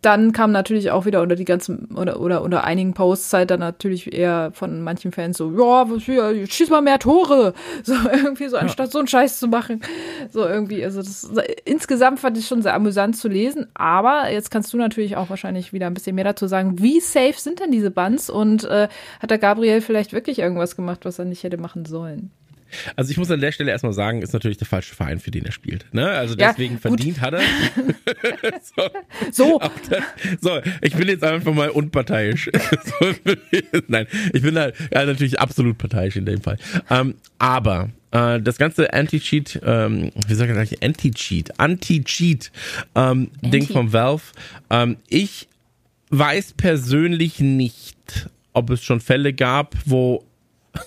[0.01, 3.59] dann kam natürlich auch wieder unter die ganzen oder oder unter einigen Posts halt dann
[3.59, 7.53] natürlich eher von manchen Fans so ja was hier, schieß mal mehr Tore.
[7.83, 8.91] So irgendwie so anstatt ja.
[8.91, 9.81] so einen Scheiß zu machen.
[10.31, 11.29] So irgendwie also das
[11.65, 15.73] insgesamt fand ich schon sehr amüsant zu lesen aber jetzt kannst du natürlich auch wahrscheinlich
[15.73, 16.81] wieder ein bisschen mehr dazu sagen.
[16.81, 18.29] Wie safe sind denn diese Bands?
[18.29, 18.87] Und äh,
[19.19, 22.31] hat der Gabriel vielleicht wirklich irgendwas gemacht was er nicht hätte machen sollen
[22.95, 25.45] also ich muss an der Stelle erstmal sagen, ist natürlich der falsche Verein, für den
[25.45, 25.85] er spielt.
[25.93, 26.07] Ne?
[26.07, 27.41] Also deswegen ja, verdient hat er.
[28.61, 28.89] so.
[29.31, 29.61] So.
[29.89, 30.03] Der,
[30.41, 32.49] so, ich bin jetzt einfach mal unparteiisch.
[33.87, 36.57] Nein, ich bin da ja, natürlich absolut parteiisch in dem Fall.
[36.89, 42.51] Ähm, aber äh, das ganze Anti-Cheat, ähm, wie soll ich das Anti-Cheat, Anti-Cheat
[42.95, 43.49] ähm, Anti.
[43.49, 44.23] Ding von Valve.
[44.69, 45.47] Ähm, ich
[46.09, 50.23] weiß persönlich nicht, ob es schon Fälle gab, wo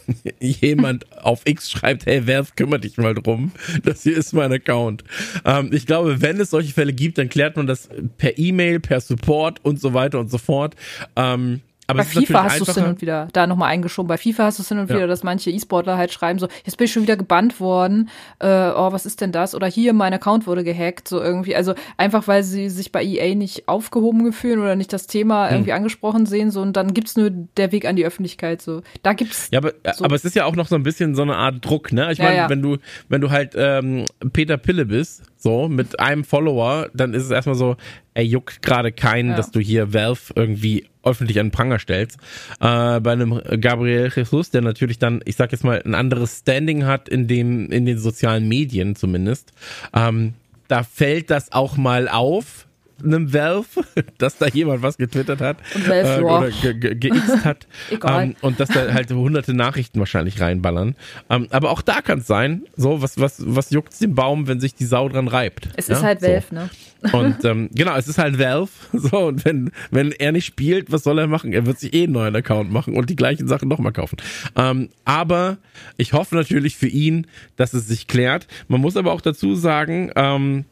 [0.40, 3.52] jemand auf X schreibt, hey, wer kümmert dich mal drum?
[3.84, 5.04] Das hier ist mein Account.
[5.44, 9.00] Ähm, ich glaube, wenn es solche Fälle gibt, dann klärt man das per E-Mail, per
[9.00, 10.74] Support und so weiter und so fort.
[11.16, 11.60] Ähm,
[11.92, 14.08] Aber bei FIFA hast du es hin und wieder da nochmal eingeschoben.
[14.08, 14.96] Bei FIFA hast du es hin und ja.
[14.96, 18.08] wieder, dass manche E-Sportler halt schreiben so, jetzt bin ich schon wieder gebannt worden.
[18.38, 19.54] Äh, oh, was ist denn das?
[19.54, 21.08] Oder hier, mein Account wurde gehackt.
[21.08, 21.56] So irgendwie.
[21.56, 25.56] Also einfach, weil sie sich bei EA nicht aufgehoben fühlen oder nicht das Thema hm.
[25.56, 26.50] irgendwie angesprochen sehen.
[26.50, 28.62] So, und dann gibt's nur der Weg an die Öffentlichkeit.
[28.62, 29.48] So, da gibt's.
[29.52, 30.04] Ja, aber, so.
[30.04, 32.10] aber es ist ja auch noch so ein bisschen so eine Art Druck, ne?
[32.12, 32.48] Ich meine, ja, ja.
[32.48, 32.78] wenn du,
[33.08, 37.56] wenn du halt ähm, Peter Pille bist, so mit einem Follower, dann ist es erstmal
[37.56, 37.76] so,
[38.14, 39.36] er juckt gerade keinen, ja.
[39.36, 42.18] dass du hier Valve irgendwie öffentlich an den Pranger stellst.
[42.60, 46.86] Äh, bei einem Gabriel Jesus, der natürlich dann, ich sag jetzt mal, ein anderes Standing
[46.86, 49.52] hat in dem, in den sozialen Medien zumindest,
[49.94, 50.34] ähm,
[50.68, 52.66] da fällt das auch mal auf,
[53.04, 53.84] einem Valve,
[54.18, 57.66] dass da jemand was getwittert hat und Valve, äh, oder geixt hat
[58.04, 60.94] ähm, und dass da halt hunderte Nachrichten wahrscheinlich reinballern.
[61.30, 64.60] Ähm, aber auch da kann es sein, so was was was juckt's den Baum, wenn
[64.60, 65.68] sich die Sau dran reibt.
[65.76, 65.96] Es ja?
[65.96, 66.54] ist halt Valve, so.
[66.54, 66.70] ne?
[67.12, 68.70] Und ähm, genau, es ist halt Valve.
[68.92, 71.52] So und wenn wenn er nicht spielt, was soll er machen?
[71.52, 74.18] Er wird sich eh einen neuen Account machen und die gleichen Sachen nochmal kaufen.
[74.54, 75.58] Ähm, aber
[75.96, 78.46] ich hoffe natürlich für ihn, dass es sich klärt.
[78.68, 80.64] Man muss aber auch dazu sagen, ähm,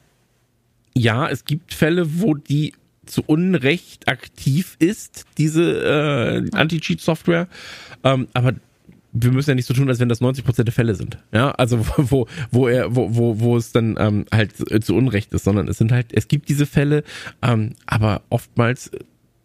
[0.94, 2.74] ja, es gibt Fälle, wo die
[3.06, 7.48] zu Unrecht aktiv ist, diese äh, Anti-Cheat-Software.
[8.04, 8.54] Ähm, aber
[9.12, 11.18] wir müssen ja nicht so tun, als wenn das 90% der Fälle sind.
[11.32, 14.52] Ja, also wo, wo er, wo, wo, wo es dann ähm, halt
[14.84, 17.02] zu Unrecht ist, sondern es sind halt, es gibt diese Fälle,
[17.42, 18.90] ähm, aber oftmals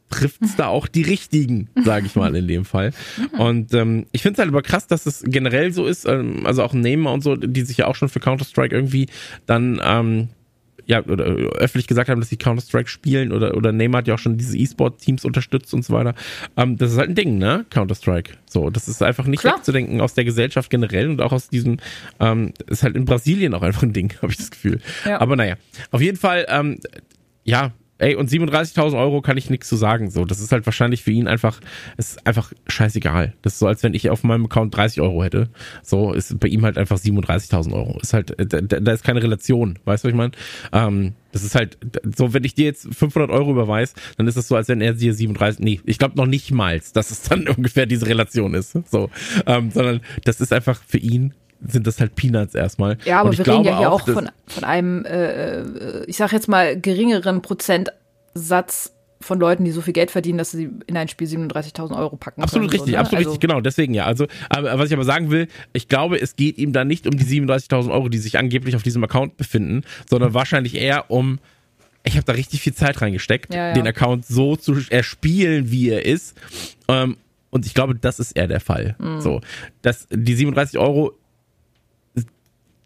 [0.10, 2.92] trifft es da auch die richtigen, sage ich mal in dem Fall.
[3.38, 6.64] Und ähm, ich finde es halt aber krass, dass es generell so ist, ähm, also
[6.64, 9.08] auch Neymar und so, die sich ja auch schon für Counter-Strike irgendwie
[9.48, 10.30] dann ähm,
[10.86, 14.20] ja, oder öffentlich gesagt haben, dass sie Counter-Strike spielen oder, oder Neymar hat ja auch
[14.20, 16.14] schon diese E-Sport-Teams unterstützt und so weiter.
[16.58, 17.66] Ähm, das ist halt ein Ding, ne?
[17.70, 18.34] Counter-Strike.
[18.46, 19.58] So, das ist einfach nicht Klar.
[19.58, 21.78] wegzudenken aus der Gesellschaft generell und auch aus diesem,
[22.20, 24.80] ähm, ist halt in Brasilien auch einfach ein Ding, habe ich das Gefühl.
[25.06, 25.20] Ja.
[25.20, 25.56] Aber naja,
[25.92, 26.80] auf jeden Fall, ähm,
[27.44, 30.12] ja, Ey, und 37.000 Euro kann ich nichts zu sagen.
[30.12, 31.62] So, das ist halt wahrscheinlich für ihn einfach,
[31.96, 33.34] ist einfach scheißegal.
[33.42, 35.50] Das ist so, als wenn ich auf meinem Account 30 Euro hätte.
[35.82, 37.98] So, ist bei ihm halt einfach 37.000 Euro.
[38.02, 39.80] Ist halt, da, da, ist keine Relation.
[39.86, 40.32] Weißt du, was ich meine?
[40.74, 41.78] Ähm, das ist halt
[42.18, 44.94] so, wenn ich dir jetzt 500 Euro überweise, dann ist das so, als wenn er
[44.94, 48.78] dir 37, nee, ich glaube noch nicht mal, dass es dann ungefähr diese Relation ist.
[48.92, 49.10] So,
[49.46, 51.34] ähm, sondern das ist einfach für ihn
[51.68, 52.98] sind das halt Peanuts erstmal.
[53.06, 56.48] Ja, aber wir reden ja hier auch, auch von, von einem, äh, ich sag jetzt
[56.48, 61.28] mal, geringeren Prozentsatz von Leuten, die so viel Geld verdienen, dass sie in ein Spiel
[61.28, 62.42] 37.000 Euro packen.
[62.42, 63.00] Absolut richtig, so, ne?
[63.00, 63.62] absolut also, richtig, genau.
[63.62, 64.06] Deswegen ja.
[64.06, 67.18] Also, aber, was ich aber sagen will, ich glaube, es geht ihm da nicht um
[67.18, 71.40] die 37.000 Euro, die sich angeblich auf diesem Account befinden, sondern wahrscheinlich eher um
[72.08, 73.74] ich habe da richtig viel Zeit reingesteckt, ja, ja.
[73.74, 76.38] den Account so zu erspielen, wie er ist.
[76.88, 77.18] Ähm,
[77.50, 78.96] und ich glaube, das ist eher der Fall.
[79.00, 79.22] Mhm.
[79.22, 79.42] So,
[79.82, 81.14] dass die 37 Euro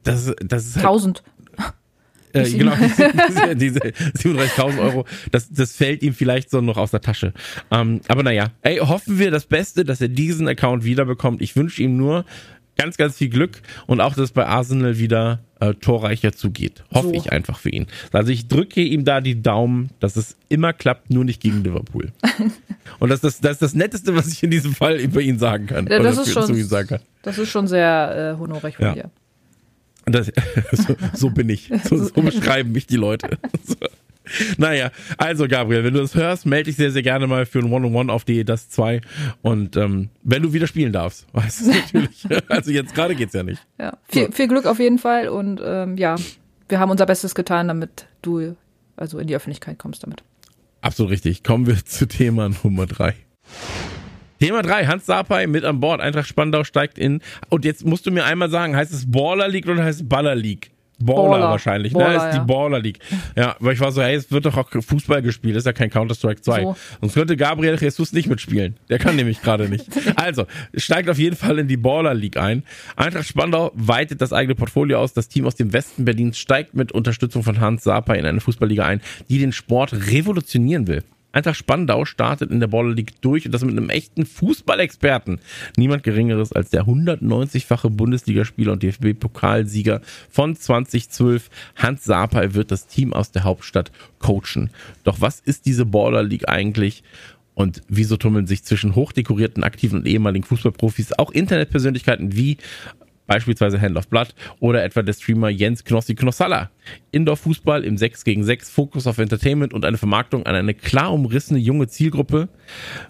[0.09, 1.23] das, das ist halt, 1000.
[2.31, 2.73] Äh, genau,
[3.27, 7.33] diese, diese 37.000 Euro, das, das fällt ihm vielleicht so noch aus der Tasche.
[7.71, 11.41] Ähm, aber naja, ey, hoffen wir das Beste, dass er diesen Account wiederbekommt.
[11.41, 12.25] Ich wünsche ihm nur
[12.79, 16.83] ganz, ganz viel Glück und auch, dass es bei Arsenal wieder äh, torreicher zugeht.
[16.93, 17.13] Hoffe so.
[17.13, 17.87] ich einfach für ihn.
[18.13, 22.13] Also ich drücke ihm da die Daumen, dass es immer klappt, nur nicht gegen Liverpool.
[22.99, 25.67] und das, das, das ist das Netteste, was ich in diesem Fall über ihn sagen
[25.67, 25.87] kann.
[25.87, 26.69] Ja, das, ist schon,
[27.21, 28.93] das ist schon sehr äh, honorig von ja.
[28.93, 29.11] dir.
[30.11, 30.31] Das,
[30.71, 31.71] so, so, bin ich.
[31.83, 33.37] So, so, beschreiben mich die Leute.
[33.63, 33.75] So.
[34.57, 37.71] Naja, also Gabriel, wenn du das hörst, melde dich sehr, sehr gerne mal für ein
[37.71, 39.01] One-on-One auf die das 2.
[39.41, 42.27] Und ähm, wenn du wieder spielen darfst, weißt du natürlich.
[42.47, 43.65] Also jetzt gerade geht's ja nicht.
[43.79, 46.15] Ja, viel, viel Glück auf jeden Fall und ähm, ja,
[46.67, 48.55] wir haben unser Bestes getan, damit du
[48.95, 50.23] also in die Öffentlichkeit kommst damit.
[50.81, 51.43] Absolut richtig.
[51.43, 53.15] Kommen wir zu Thema Nummer 3.
[54.39, 55.99] Thema 3, Hans Sapai mit an Bord.
[55.99, 57.21] Eintracht Spandau steigt in.
[57.49, 60.35] Und jetzt musst du mir einmal sagen, heißt es Baller League oder heißt es Baller
[60.35, 60.71] League?
[61.01, 61.49] Baller, Baller.
[61.49, 61.99] wahrscheinlich, ne?
[61.99, 62.29] Baller, ne?
[62.29, 62.99] Ist die Baller League.
[63.35, 65.89] Ja, weil ich war so, hey, es wird doch auch Fußball gespielt, ist ja kein
[65.89, 66.63] Counter-Strike 2.
[66.63, 66.75] So.
[67.01, 68.77] Sonst könnte Gabriel Jesus nicht mitspielen.
[68.89, 69.87] Der kann nämlich gerade nicht.
[70.15, 72.63] Also, steigt auf jeden Fall in die Baller League ein.
[72.95, 75.13] Eintracht Spandau weitet das eigene Portfolio aus.
[75.13, 78.85] Das Team aus dem Westen Berlins steigt mit Unterstützung von Hans Sapai in eine Fußballliga
[78.85, 81.03] ein, die den Sport revolutionieren will.
[81.31, 85.39] Eintracht Spandau startet in der Baller League durch und das mit einem echten Fußballexperten.
[85.77, 91.49] Niemand geringeres als der 190-fache Bundesligaspieler und DFB-Pokalsieger von 2012.
[91.75, 94.71] Hans Sapai wird das Team aus der Hauptstadt coachen.
[95.03, 97.03] Doch was ist diese Baller League eigentlich?
[97.59, 102.55] Und wieso tummeln sich zwischen hochdekorierten, aktiven und ehemaligen Fußballprofis auch Internetpersönlichkeiten wie
[103.29, 106.71] beispielsweise Hand of Blood oder etwa der Streamer Jens Knossi Knossalla.
[107.11, 111.59] Indoor-Fußball im 6 gegen 6, Fokus auf Entertainment und eine Vermarktung an eine klar umrissene
[111.59, 112.49] junge Zielgruppe.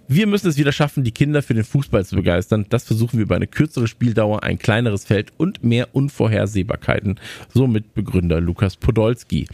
[0.07, 2.65] Wir müssen es wieder schaffen, die Kinder für den Fußball zu begeistern.
[2.69, 7.19] Das versuchen wir über eine kürzere Spieldauer, ein kleineres Feld und mehr Unvorhersehbarkeiten.
[7.53, 9.47] Somit Begründer Lukas Podolski.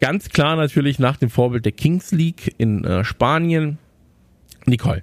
[0.00, 3.76] Ganz klar natürlich nach dem Vorbild der Kings League in äh, Spanien
[4.64, 5.02] Nicole.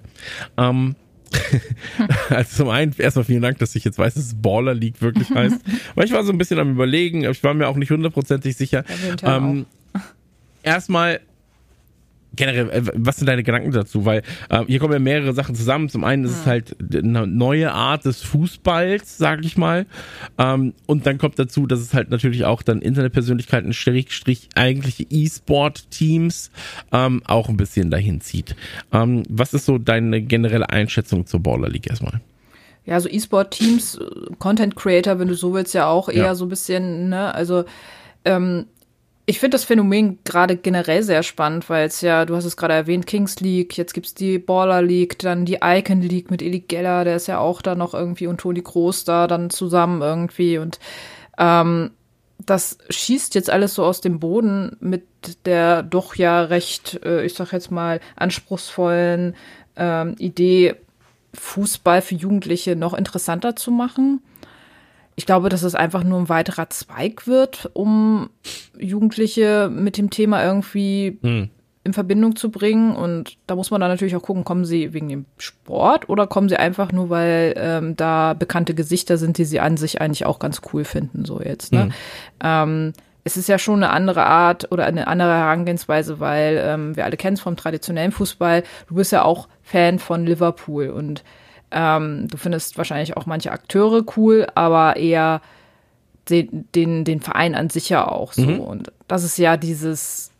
[0.56, 0.96] Ähm,
[2.30, 5.30] also zum einen erstmal vielen Dank, dass ich jetzt weiß, dass es Baller League wirklich
[5.30, 5.60] heißt.
[5.94, 8.84] Weil ich war so ein bisschen am überlegen, ich war mir auch nicht hundertprozentig sicher.
[9.22, 9.66] Ähm,
[10.62, 11.20] erstmal
[12.34, 14.04] generell, äh, was sind deine Gedanken dazu?
[14.04, 15.88] Weil äh, hier kommen ja mehrere Sachen zusammen.
[15.88, 19.86] Zum einen ist es halt eine neue Art des Fußballs, sag ich mal.
[20.38, 26.50] Ähm, und dann kommt dazu, dass es halt natürlich auch dann Internetpersönlichkeiten, Strich, eigentliche E-Sport-Teams
[26.92, 28.54] ähm, auch ein bisschen dahin zieht.
[28.92, 32.20] Ähm, was ist so deine generelle Einschätzung zur Baller League erstmal?
[32.84, 34.00] Ja, so E-Sport-Teams,
[34.38, 36.34] Content Creator, wenn du so willst, ja auch eher ja.
[36.34, 37.64] so ein bisschen, ne, also
[38.24, 38.66] ähm,
[39.28, 42.72] ich finde das Phänomen gerade generell sehr spannend, weil es ja, du hast es gerade
[42.72, 47.04] erwähnt, Kings League, jetzt gibt's die Baller League, dann die Icon League mit Eli Geller,
[47.04, 50.78] der ist ja auch da noch irgendwie und Toni Groß da dann zusammen irgendwie und
[51.36, 51.90] ähm,
[52.38, 55.04] das schießt jetzt alles so aus dem Boden mit
[55.44, 59.36] der doch ja recht, äh, ich sag jetzt mal, anspruchsvollen
[59.76, 60.74] ähm, Idee,
[61.34, 64.22] Fußball für Jugendliche noch interessanter zu machen
[65.18, 68.30] ich glaube, dass es einfach nur ein weiterer Zweig wird, um
[68.78, 71.50] Jugendliche mit dem Thema irgendwie hm.
[71.82, 72.94] in Verbindung zu bringen.
[72.94, 76.48] Und da muss man dann natürlich auch gucken, kommen sie wegen dem Sport oder kommen
[76.48, 80.38] sie einfach nur, weil ähm, da bekannte Gesichter sind, die sie an sich eigentlich auch
[80.38, 81.72] ganz cool finden, so jetzt.
[81.72, 81.86] Ne?
[81.86, 81.92] Hm.
[82.40, 82.92] Ähm,
[83.24, 87.16] es ist ja schon eine andere Art oder eine andere Herangehensweise, weil ähm, wir alle
[87.16, 88.62] kennen es vom traditionellen Fußball.
[88.86, 91.24] Du bist ja auch Fan von Liverpool und
[91.70, 95.40] ähm, du findest wahrscheinlich auch manche Akteure cool, aber eher
[96.28, 98.42] den, den, den Verein an sich ja auch so.
[98.42, 98.60] Mhm.
[98.60, 100.30] Und das ist ja dieses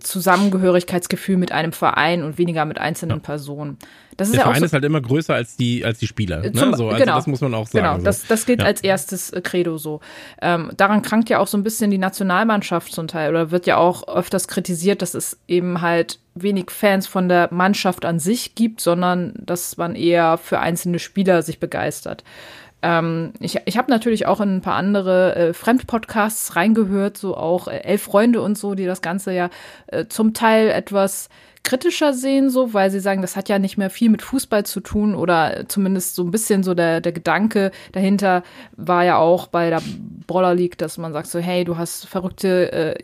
[0.00, 3.22] Zusammengehörigkeitsgefühl mit einem Verein und weniger mit einzelnen ja.
[3.22, 3.78] Personen.
[4.18, 6.40] Das ist Der ja Verein so, ist halt immer größer als die, als die Spieler.
[6.40, 6.52] Ne?
[6.52, 7.86] Zum, so, also genau, das muss man auch sagen.
[7.86, 8.66] Genau, das, das gilt ja.
[8.66, 10.00] als erstes äh, Credo so.
[10.42, 13.76] Ähm, daran krankt ja auch so ein bisschen die Nationalmannschaft zum Teil oder wird ja
[13.76, 18.80] auch öfters kritisiert, dass es eben halt wenig Fans von der Mannschaft an sich gibt,
[18.80, 22.24] sondern dass man eher für einzelne Spieler sich begeistert.
[22.82, 27.68] Ähm, ich ich habe natürlich auch in ein paar andere äh, Fremdpodcasts reingehört, so auch
[27.68, 29.50] äh, Elf Freunde und so, die das Ganze ja
[29.86, 31.28] äh, zum Teil etwas
[31.68, 34.80] kritischer sehen, so, weil sie sagen, das hat ja nicht mehr viel mit Fußball zu
[34.80, 38.42] tun oder zumindest so ein bisschen so der, der Gedanke dahinter
[38.76, 39.82] war ja auch bei der
[40.26, 42.94] Brawler League, dass man sagt so, hey, du hast verrückte äh,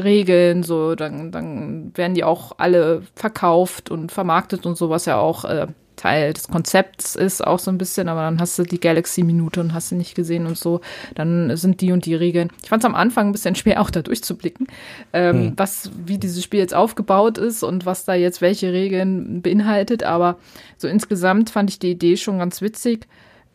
[0.00, 5.18] Regeln, so, dann, dann werden die auch alle verkauft und vermarktet und so, was ja
[5.18, 8.80] auch äh, Teil des Konzepts ist, auch so ein bisschen, aber dann hast du die
[8.80, 10.80] Galaxy-Minute und hast sie nicht gesehen und so.
[11.14, 12.50] Dann sind die und die Regeln.
[12.62, 14.66] Ich fand es am Anfang ein bisschen schwer, auch da durchzublicken,
[15.12, 15.52] ähm, hm.
[15.56, 20.02] was, wie dieses Spiel jetzt aufgebaut ist und was da jetzt welche Regeln beinhaltet.
[20.02, 20.38] Aber
[20.76, 23.06] so insgesamt fand ich die Idee schon ganz witzig.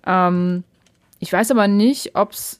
[0.05, 0.63] Ähm,
[1.19, 2.59] ich weiß aber nicht, ob es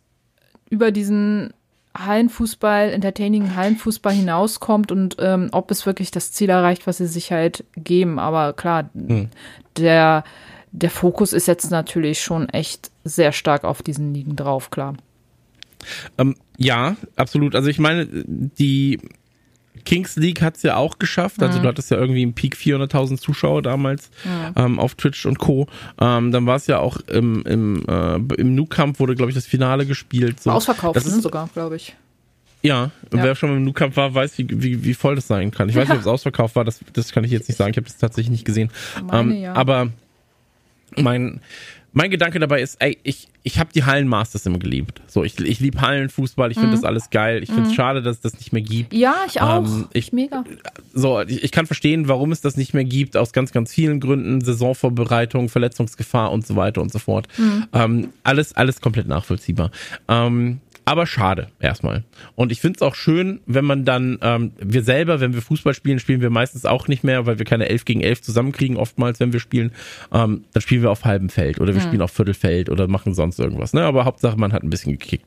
[0.70, 1.52] über diesen
[1.98, 7.32] Hallenfußball, entertaining Hallenfußball hinauskommt und ähm, ob es wirklich das Ziel erreicht, was sie sich
[7.32, 8.18] halt geben.
[8.18, 9.30] Aber klar, hm.
[9.78, 10.24] der,
[10.72, 14.96] der Fokus ist jetzt natürlich schon echt sehr stark auf diesen Ligen drauf, klar.
[16.18, 17.56] Ähm, ja, absolut.
[17.56, 19.00] Also ich meine, die
[19.86, 21.42] Kings League hat es ja auch geschafft.
[21.42, 21.64] Also mhm.
[21.64, 24.54] du hattest ja irgendwie im Peak 400.000 Zuschauer damals mhm.
[24.56, 25.68] ähm, auf Twitch und Co.
[26.00, 29.46] Ähm, dann war es ja auch im, im, äh, im Nu-Kampf wurde, glaube ich, das
[29.46, 30.42] Finale gespielt.
[30.42, 30.52] So.
[30.52, 31.96] Ausverkauft das ist, ne, sogar, glaube ich.
[32.64, 35.50] Ja, ja, wer schon mal im Nu-Kampf war, weiß, wie, wie, wie voll das sein
[35.52, 35.68] kann.
[35.70, 37.72] Ich weiß nicht, ob es ausverkauft war, das, das kann ich jetzt nicht sagen.
[37.72, 38.70] Ich habe das tatsächlich nicht gesehen.
[39.04, 39.54] Meine, ähm, ja.
[39.54, 39.90] Aber
[40.98, 41.42] mein,
[41.94, 45.02] mein Gedanke dabei ist, ey, ich, ich habe die Hallenmasters immer geliebt.
[45.08, 46.76] So, ich, ich liebe Hallenfußball, ich finde mhm.
[46.76, 47.44] das alles geil.
[47.44, 47.74] Ich finde es mhm.
[47.74, 48.94] schade, dass es das nicht mehr gibt.
[48.94, 49.66] Ja, ich auch.
[49.66, 50.44] Ähm, ich, Mega.
[50.94, 54.00] So, ich, ich kann verstehen, warum es das nicht mehr gibt, aus ganz, ganz vielen
[54.00, 54.42] Gründen.
[54.42, 57.28] Saisonvorbereitung, Verletzungsgefahr und so weiter und so fort.
[57.38, 57.68] Mhm.
[57.74, 59.72] Ähm, alles, alles komplett nachvollziehbar.
[60.08, 62.04] Ähm, aber schade erstmal.
[62.36, 65.74] Und ich finde es auch schön, wenn man dann, ähm, wir selber, wenn wir Fußball
[65.74, 69.20] spielen, spielen wir meistens auch nicht mehr, weil wir keine 11 gegen 11 zusammenkriegen, oftmals,
[69.20, 69.72] wenn wir spielen.
[70.12, 71.86] Ähm, dann spielen wir auf halbem Feld oder wir mhm.
[71.86, 73.74] spielen auf Viertelfeld oder machen sonst irgendwas.
[73.74, 73.84] Ne?
[73.84, 75.26] Aber Hauptsache, man hat ein bisschen gekickt.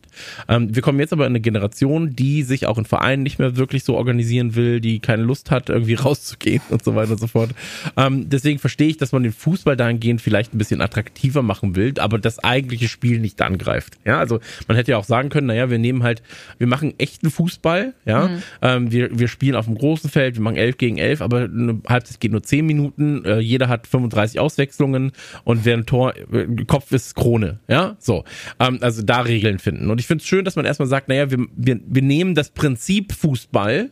[0.49, 3.57] Ähm, wir kommen jetzt aber in eine Generation, die sich auch in Vereinen nicht mehr
[3.57, 7.27] wirklich so organisieren will, die keine Lust hat, irgendwie rauszugehen und so weiter und so
[7.27, 7.51] fort.
[7.97, 11.95] Ähm, deswegen verstehe ich, dass man den Fußball dahingehend vielleicht ein bisschen attraktiver machen will,
[11.99, 13.99] aber das eigentliche Spiel nicht angreift.
[14.05, 16.23] Ja, also man hätte ja auch sagen können, können, naja, wir nehmen halt,
[16.59, 18.43] wir machen echten Fußball, ja, mhm.
[18.63, 21.81] ähm, wir, wir spielen auf dem großen Feld, wir machen 11 gegen 11, aber eine
[21.89, 25.13] Halbzeit geht nur 10 Minuten, äh, jeder hat 35 Auswechslungen
[25.45, 28.25] und wer ein Tor, äh, Kopf ist Krone, ja, so,
[28.61, 29.91] ähm, also da Regeln finden.
[29.91, 32.51] Und ich finde es schön, dass man erstmal sagt, naja, wir, wir, wir nehmen das
[32.51, 33.91] Prinzip Fußball,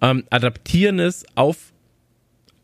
[0.00, 1.72] ähm, adaptieren es auf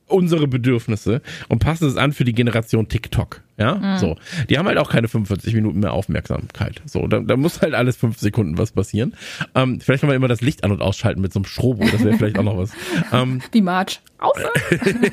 [0.07, 3.44] unsere Bedürfnisse und passen es an für die Generation TikTok.
[3.57, 3.99] Ja, mhm.
[3.99, 4.17] so.
[4.49, 6.83] Die haben halt auch keine 45 Minuten mehr Aufmerksamkeit.
[6.87, 9.15] So, da, da muss halt alles fünf Sekunden was passieren.
[9.55, 11.85] Ähm, vielleicht kann man immer das Licht an- und ausschalten mit so einem Strobo.
[11.91, 12.73] Das wäre vielleicht auch noch was.
[13.13, 14.01] Ähm, Wie March.
[14.19, 14.51] Aufhören.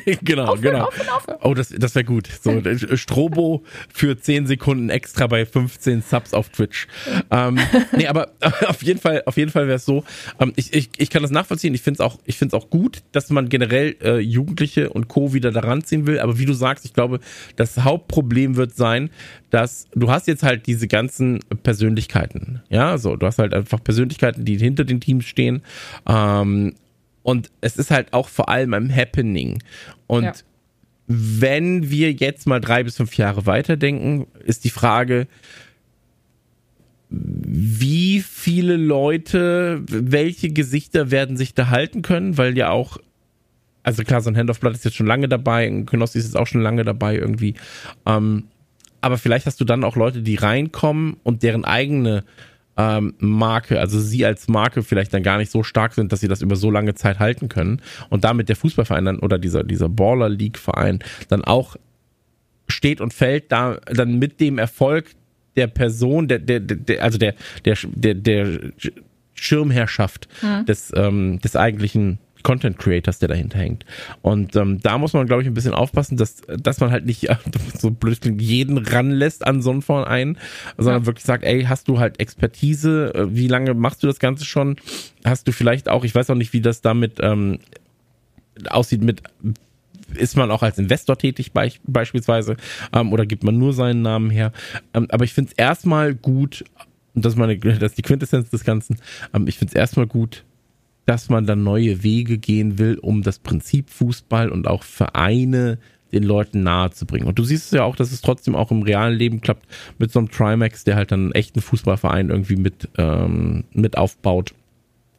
[0.24, 0.86] genau, aufhören, genau.
[0.86, 1.38] Aufhören, aufhören.
[1.42, 2.30] Oh, das, das wäre gut.
[2.42, 6.88] So, äh, Strobo für 10 Sekunden extra bei 15 Subs auf Twitch.
[7.30, 7.60] Ähm,
[7.96, 8.32] nee, aber
[8.68, 10.04] auf jeden Fall, auf jeden Fall wäre es so.
[10.40, 11.74] Ähm, ich, ich, ich kann das nachvollziehen.
[11.74, 15.08] Ich finde es auch, ich finde es auch gut, dass man generell äh, Jugendliche und
[15.08, 15.34] Co.
[15.34, 16.20] wieder daran ziehen will.
[16.20, 17.20] Aber wie du sagst, ich glaube,
[17.56, 19.10] das Hauptproblem wird sein,
[19.50, 22.62] dass du hast jetzt halt diese ganzen Persönlichkeiten.
[22.70, 25.62] Ja, so, du hast halt einfach Persönlichkeiten, die hinter den Teams stehen.
[26.08, 26.74] Ähm,
[27.24, 29.62] und es ist halt auch vor allem ein Happening.
[30.08, 30.34] Und ja.
[31.08, 35.28] wenn wir jetzt mal drei bis fünf Jahre weiterdenken, ist die Frage,
[37.10, 42.98] wie viele Leute, welche Gesichter werden sich da halten können, weil ja auch,
[43.84, 46.26] also klar, so ein Hand of Blood ist jetzt schon lange dabei, ein Knossi ist
[46.26, 47.56] jetzt auch schon lange dabei irgendwie.
[48.06, 48.46] Ähm,
[49.02, 52.24] aber vielleicht hast du dann auch Leute, die reinkommen und deren eigene
[52.78, 56.28] ähm, Marke, also sie als Marke vielleicht dann gar nicht so stark sind, dass sie
[56.28, 59.90] das über so lange Zeit halten können und damit der Fußballverein dann oder dieser, dieser
[59.90, 61.76] Baller League Verein dann auch
[62.68, 65.08] steht und fällt da dann mit dem Erfolg
[65.58, 68.60] der Person, der, der, der also der, der, der, der
[69.34, 70.66] Schirmherrschaft hm.
[70.66, 73.86] des, ähm, des eigentlichen Content Creators, der dahinter hängt.
[74.22, 77.28] Und ähm, da muss man, glaube ich, ein bisschen aufpassen, dass, dass man halt nicht
[77.78, 80.38] so blöd jeden ranlässt an so einen Verein,
[80.78, 81.06] sondern ja.
[81.06, 83.14] wirklich sagt, ey, hast du halt Expertise?
[83.14, 84.76] Äh, wie lange machst du das Ganze schon?
[85.24, 87.60] Hast du vielleicht auch, ich weiß auch nicht, wie das damit ähm,
[88.70, 89.24] aussieht mit
[90.16, 92.58] ist man auch als Investor tätig be beispielsweise
[92.94, 94.52] ähm, oder gibt man nur seinen Namen her.
[94.94, 96.66] Ähm, aber ich finde es erstmal gut,
[97.14, 98.98] und das ist, meine, das ist die Quintessenz des Ganzen,
[99.34, 100.44] ähm, ich finde es erstmal gut,
[101.06, 105.80] dass man dann neue Wege gehen will, um das Prinzip Fußball und auch Vereine
[106.12, 107.28] den Leuten nahe zu bringen.
[107.28, 109.66] Und du siehst es ja auch, dass es trotzdem auch im realen Leben klappt
[109.98, 114.54] mit so einem Trimax, der halt dann einen echten Fußballverein irgendwie mit, ähm, mit aufbaut.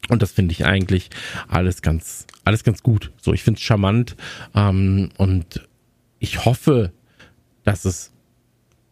[0.09, 1.09] Und das finde ich eigentlich
[1.47, 3.11] alles ganz, alles ganz gut.
[3.21, 4.15] So, ich finde es charmant
[4.53, 5.67] ähm, und
[6.19, 6.91] ich hoffe,
[7.63, 8.11] dass es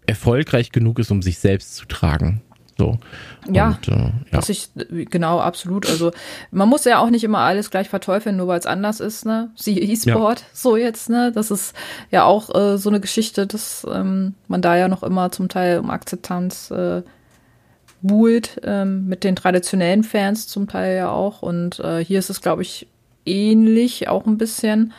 [0.07, 2.41] erfolgreich genug ist, um sich selbst zu tragen.
[2.81, 2.97] So.
[3.51, 4.11] Ja, und, äh, ja.
[4.31, 5.87] Das ich, genau, absolut.
[5.87, 6.11] Also
[6.49, 9.51] man muss ja auch nicht immer alles gleich verteufeln, nur weil es anders ist, ne?
[9.55, 10.45] Sie E-Sport, ja.
[10.51, 11.31] so jetzt, ne?
[11.31, 11.75] Das ist
[12.09, 15.77] ja auch äh, so eine Geschichte, dass ähm, man da ja noch immer zum Teil
[15.77, 17.03] um Akzeptanz äh,
[18.01, 21.43] buhlt, ähm, mit den traditionellen Fans zum Teil ja auch.
[21.43, 22.87] Und äh, hier ist es, glaube ich,
[23.27, 24.91] ähnlich, auch ein bisschen.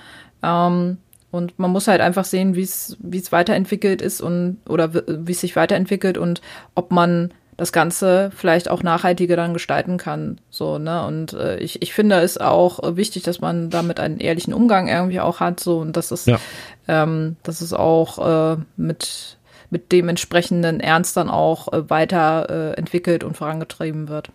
[0.44, 0.98] Ähm,
[1.32, 5.32] und man muss halt einfach sehen, wie es wie es weiterentwickelt ist und oder wie
[5.32, 6.42] es sich weiterentwickelt und
[6.74, 10.40] ob man das Ganze vielleicht auch nachhaltiger dann gestalten kann.
[10.50, 11.06] So, ne?
[11.06, 15.20] Und äh, ich, ich finde es auch wichtig, dass man damit einen ehrlichen Umgang irgendwie
[15.20, 15.60] auch hat.
[15.60, 16.40] So, und dass es, ja.
[16.88, 19.38] ähm, dass es auch äh, mit,
[19.70, 24.30] mit dem entsprechenden Ernst dann auch äh, weiter äh, entwickelt und vorangetrieben wird.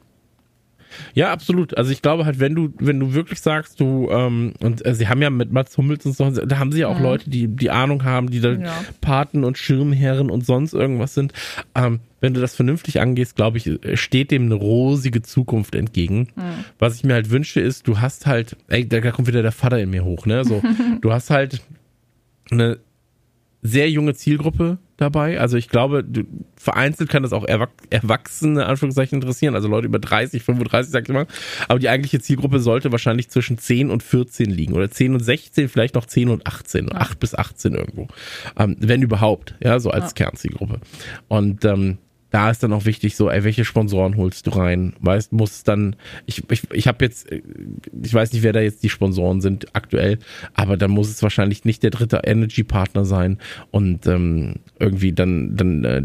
[1.14, 1.78] Ja, absolut.
[1.78, 5.08] Also ich glaube halt, wenn du, wenn du wirklich sagst, du, ähm, und äh, sie
[5.08, 7.04] haben ja mit Mats Hummels und so, da haben sie ja auch mhm.
[7.04, 8.74] Leute, die die Ahnung haben, die da ja.
[9.02, 11.34] Paten und Schirmherren und sonst irgendwas sind.
[11.76, 16.30] Ähm, wenn du das vernünftig angehst, glaube ich, steht dem eine rosige Zukunft entgegen.
[16.36, 16.66] Mhm.
[16.80, 19.80] Was ich mir halt wünsche, ist, du hast halt, ey, da kommt wieder der Vater
[19.80, 20.44] in mir hoch, ne?
[20.44, 20.62] So,
[21.02, 21.62] du hast halt
[22.50, 22.80] eine
[23.62, 25.40] sehr junge Zielgruppe dabei.
[25.40, 26.06] Also ich glaube,
[26.56, 29.56] vereinzelt kann das auch Erwachsene, Anführungszeichen, interessieren.
[29.56, 31.28] Also Leute über 30, 35, sag ich mal.
[31.68, 34.74] Aber die eigentliche Zielgruppe sollte wahrscheinlich zwischen 10 und 14 liegen.
[34.74, 36.88] Oder 10 und 16, vielleicht noch 10 und 18.
[36.88, 36.98] Ja.
[36.98, 38.08] 8 bis 18 irgendwo.
[38.58, 39.56] Ähm, wenn überhaupt.
[39.60, 40.26] Ja, so als ja.
[40.26, 40.80] Kernzielgruppe.
[41.28, 41.98] Und ähm,
[42.30, 44.94] da ist dann auch wichtig, so, ey, welche Sponsoren holst du rein?
[45.00, 48.90] Weißt, muss dann, ich, ich, ich habe jetzt, ich weiß nicht, wer da jetzt die
[48.90, 50.20] Sponsoren sind aktuell,
[50.54, 53.38] aber dann muss es wahrscheinlich nicht der dritte Energy-Partner sein
[53.72, 56.04] und ähm, irgendwie dann, dann äh,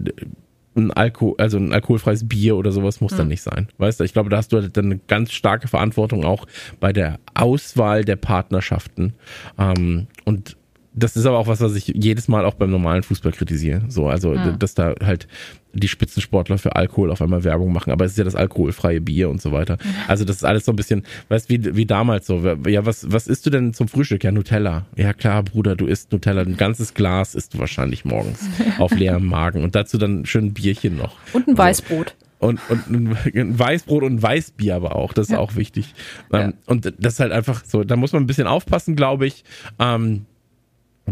[0.75, 3.19] ein Alkohol, also ein alkoholfreies Bier oder sowas muss hm.
[3.19, 3.69] dann nicht sein.
[3.79, 6.47] Weißt du, ich glaube, da hast du halt dann eine ganz starke Verantwortung auch
[6.81, 9.15] bei der Auswahl der Partnerschaften.
[9.59, 10.57] Ähm, und
[10.95, 13.83] das ist aber auch was, was ich jedes Mal auch beim normalen Fußball kritisiere.
[13.89, 14.53] So, also, ja.
[14.53, 15.27] dass da halt
[15.73, 19.31] die Spitzensportler für Alkohol auf einmal Werbung machen, aber es ist ja das alkoholfreie Bier
[19.31, 19.79] und so weiter.
[20.07, 22.43] Also, das ist alles so ein bisschen, weißt wie, wie damals so.
[22.67, 24.23] Ja, was, was isst du denn zum Frühstück?
[24.23, 24.85] Ja, Nutella.
[24.97, 26.43] Ja, klar, Bruder, du isst Nutella.
[26.43, 28.47] Ein ganzes Glas isst du wahrscheinlich morgens
[28.79, 31.17] auf leerem Magen und dazu dann schön ein Bierchen noch.
[31.33, 32.15] Und ein Weißbrot.
[32.39, 35.38] und, und ein Weißbrot und ein Weißbier aber auch, das ist ja.
[35.38, 35.95] auch wichtig.
[36.33, 36.40] Ja.
[36.40, 39.45] Ähm, und das ist halt einfach so, da muss man ein bisschen aufpassen, glaube ich.
[39.79, 40.27] Ähm,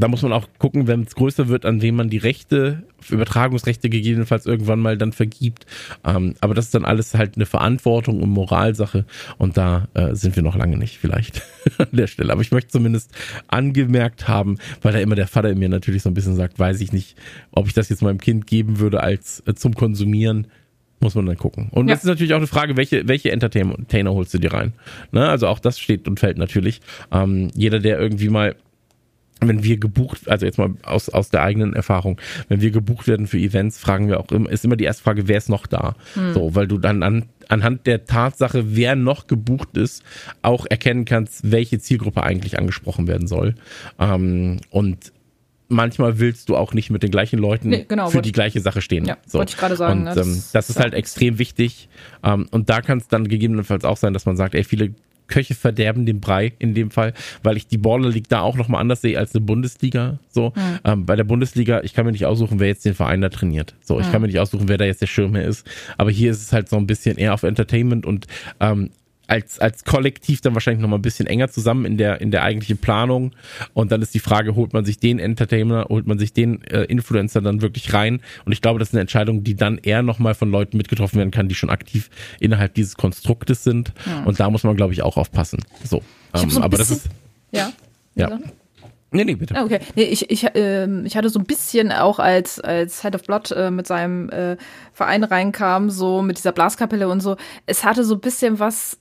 [0.01, 3.91] da muss man auch gucken, wenn es größer wird, an wem man die Rechte, Übertragungsrechte
[3.91, 5.67] gegebenenfalls irgendwann mal dann vergibt.
[6.05, 9.05] Ähm, aber das ist dann alles halt eine Verantwortung und Moralsache
[9.39, 11.43] und da äh, sind wir noch lange nicht vielleicht
[11.79, 12.33] an der Stelle.
[12.33, 13.13] Aber ich möchte zumindest
[13.49, 16.81] angemerkt haben, weil da immer der Vater in mir natürlich so ein bisschen sagt, weiß
[16.81, 17.17] ich nicht,
[17.53, 20.47] ob ich das jetzt meinem Kind geben würde als äh, zum Konsumieren
[21.03, 21.69] muss man dann gucken.
[21.71, 21.95] Und ja.
[21.95, 24.75] das ist natürlich auch eine Frage, welche, welche Entertainer holst du dir rein?
[25.13, 25.27] Ne?
[25.27, 26.83] Also auch das steht und fällt natürlich.
[27.11, 28.55] Ähm, jeder, der irgendwie mal
[29.41, 33.27] wenn wir gebucht, also jetzt mal aus, aus der eigenen Erfahrung, wenn wir gebucht werden
[33.27, 35.95] für Events, fragen wir auch immer, ist immer die erste Frage, wer ist noch da?
[36.15, 36.35] Hm.
[36.35, 40.03] So, weil du dann an, anhand der Tatsache, wer noch gebucht ist,
[40.43, 43.55] auch erkennen kannst, welche Zielgruppe eigentlich angesprochen werden soll.
[43.99, 45.13] Ähm, und
[45.69, 48.83] manchmal willst du auch nicht mit den gleichen Leuten nee, genau, für die gleiche Sache
[48.83, 49.07] stehen.
[49.07, 49.39] Ja, so.
[49.39, 50.01] wollte ich gerade sagen.
[50.01, 50.15] Und ne?
[50.15, 51.89] das, ähm, das ist halt extrem wichtig.
[52.23, 54.95] Ähm, und da kann es dann gegebenenfalls auch sein, dass man sagt, ey, viele
[55.31, 58.81] Köche verderben den Brei in dem Fall, weil ich die Baller League da auch nochmal
[58.81, 60.19] anders sehe als eine Bundesliga.
[60.29, 60.79] So, mhm.
[60.85, 63.75] ähm, bei der Bundesliga, ich kann mir nicht aussuchen, wer jetzt den Verein da trainiert.
[63.83, 64.13] So, ich mhm.
[64.13, 65.67] kann mir nicht aussuchen, wer da jetzt der Schirmherr ist.
[65.97, 68.27] Aber hier ist es halt so ein bisschen eher auf Entertainment und
[68.61, 68.91] ähm,
[69.31, 72.43] als, als Kollektiv dann wahrscheinlich noch mal ein bisschen enger zusammen in der, in der
[72.43, 73.33] eigentlichen Planung.
[73.75, 76.83] Und dann ist die Frage, holt man sich den Entertainer, holt man sich den äh,
[76.85, 78.21] Influencer dann wirklich rein?
[78.45, 81.19] Und ich glaube, das ist eine Entscheidung, die dann eher noch mal von Leuten mitgetroffen
[81.19, 82.11] werden kann, die schon aktiv
[82.41, 83.93] innerhalb dieses Konstruktes sind.
[84.05, 84.25] Ja.
[84.25, 85.63] Und da muss man, glaube ich, auch aufpassen.
[85.85, 86.03] So.
[86.35, 87.07] Ähm, so aber das ist.
[87.53, 87.73] Ja.
[88.17, 88.37] Ja.
[89.13, 89.57] Nee, nee, bitte.
[89.57, 89.81] Ah, okay.
[89.95, 93.51] Nee, ich, ich, äh, ich hatte so ein bisschen auch als, als Head of Blood
[93.53, 94.57] äh, mit seinem äh,
[94.93, 97.37] Verein reinkam, so mit dieser Blaskapelle und so.
[97.67, 98.99] Es hatte so ein bisschen was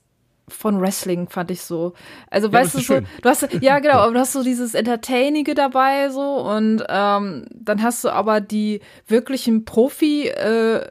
[0.50, 1.94] von Wrestling, fand ich so.
[2.30, 5.54] Also ja, weißt du so, du hast ja genau, aber du hast so dieses Entertainige
[5.54, 10.86] dabei so und ähm, dann hast du aber die wirklichen Profi äh,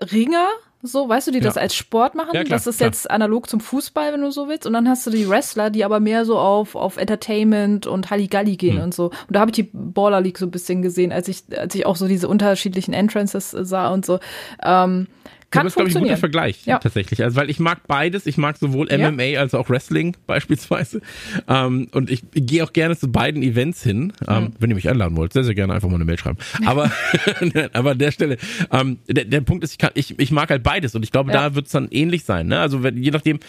[0.00, 0.48] Ringer
[0.86, 1.44] so, weißt du, die ja.
[1.44, 2.34] das als Sport machen.
[2.34, 2.88] Ja, klar, das ist klar.
[2.88, 4.66] jetzt analog zum Fußball, wenn du so willst.
[4.66, 8.56] Und dann hast du die Wrestler, die aber mehr so auf, auf Entertainment und Halligalli
[8.56, 8.82] gehen mhm.
[8.82, 9.06] und so.
[9.06, 11.86] Und da habe ich die Baller League so ein bisschen gesehen, als ich, als ich
[11.86, 14.20] auch so diese unterschiedlichen Entrances sah und so.
[14.62, 15.06] Ähm,
[15.54, 16.78] kann das ist, glaube ich, ein guter Vergleich ja.
[16.78, 17.22] tatsächlich.
[17.22, 18.26] Also, weil ich mag beides.
[18.26, 19.40] Ich mag sowohl MMA ja.
[19.40, 21.00] als auch Wrestling beispielsweise.
[21.48, 24.12] Ähm, und ich, ich gehe auch gerne zu beiden Events hin.
[24.28, 24.52] Ähm, mhm.
[24.58, 26.38] Wenn ihr mich einladen wollt, sehr, sehr gerne einfach mal eine Mail schreiben.
[26.66, 26.90] Aber,
[27.72, 28.36] aber an der Stelle,
[28.70, 30.94] ähm, der, der Punkt ist, ich, kann, ich, ich mag halt beides.
[30.94, 31.48] Und ich glaube, ja.
[31.48, 32.48] da wird es dann ähnlich sein.
[32.48, 32.58] Ne?
[32.58, 33.40] Also, wenn, je nachdem,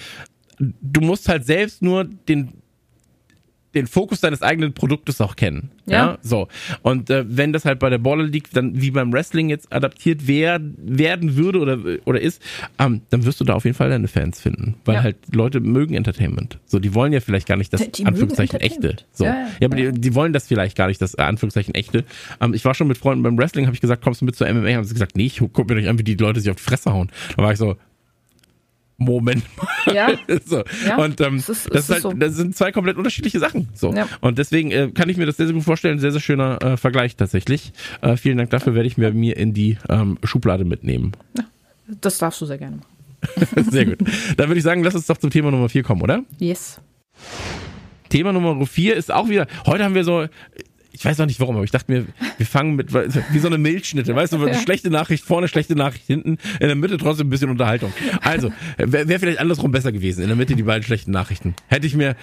[0.60, 2.54] du musst halt selbst nur den
[3.76, 5.72] den Fokus deines eigenen Produktes auch kennen.
[5.86, 5.94] Ja.
[5.94, 6.18] ja?
[6.22, 6.48] So.
[6.82, 10.22] Und äh, wenn das halt bei der Baller League dann wie beim Wrestling jetzt adaptiert
[10.26, 12.42] wer werden würde oder, oder ist,
[12.80, 14.76] ähm, dann wirst du da auf jeden Fall deine Fans finden.
[14.86, 15.04] Weil ja.
[15.04, 16.60] halt Leute mögen Entertainment.
[16.66, 18.96] So, die wollen ja vielleicht gar nicht das die Anführungszeichen echte.
[19.12, 19.26] So.
[19.26, 19.68] Ja, ja.
[19.68, 22.06] aber die, die wollen das vielleicht gar nicht, das Anführungszeichen echte.
[22.42, 24.52] Ähm, ich war schon mit Freunden beim Wrestling, habe ich gesagt, kommst du mit zur
[24.52, 24.74] MMA?
[24.74, 26.64] Haben sie gesagt, nee, ich guck mir doch an, wie die Leute sich auf die
[26.64, 27.10] Fresse hauen.
[27.36, 27.76] Da war ich so,
[28.98, 29.94] Moment mal.
[29.94, 30.08] Ja.
[30.46, 30.64] so.
[30.88, 30.98] ja.
[30.98, 32.14] Und ähm, das, ist, das, ist halt, so.
[32.14, 33.70] das sind zwei komplett unterschiedliche Sachen.
[33.74, 33.94] So.
[33.94, 34.08] Ja.
[34.22, 36.00] Und deswegen äh, kann ich mir das sehr, sehr gut vorstellen.
[36.00, 37.74] Sehr, sehr schöner äh, Vergleich tatsächlich.
[38.02, 41.12] Äh, vielen Dank dafür, werde ich mir, mir in die ähm, Schublade mitnehmen.
[41.38, 41.44] Ja,
[42.02, 42.96] das darfst du sehr gerne machen.
[43.72, 44.00] sehr gut.
[44.38, 46.24] Dann würde ich sagen, lass uns doch zum Thema Nummer vier kommen, oder?
[46.40, 46.80] Yes.
[48.10, 50.28] Thema Nummer vier ist auch wieder, heute haben wir so,
[50.96, 52.06] ich weiß auch nicht warum, aber ich dachte mir,
[52.38, 56.38] wir fangen mit, wie so eine Milchschnitte, weißt du, schlechte Nachricht vorne, schlechte Nachricht hinten,
[56.60, 57.94] in der Mitte trotzdem ein bisschen Unterhaltung.
[58.22, 61.56] Also, wäre wär vielleicht andersrum besser gewesen, in der Mitte die beiden schlechten Nachrichten.
[61.68, 62.16] Hätte ich mir,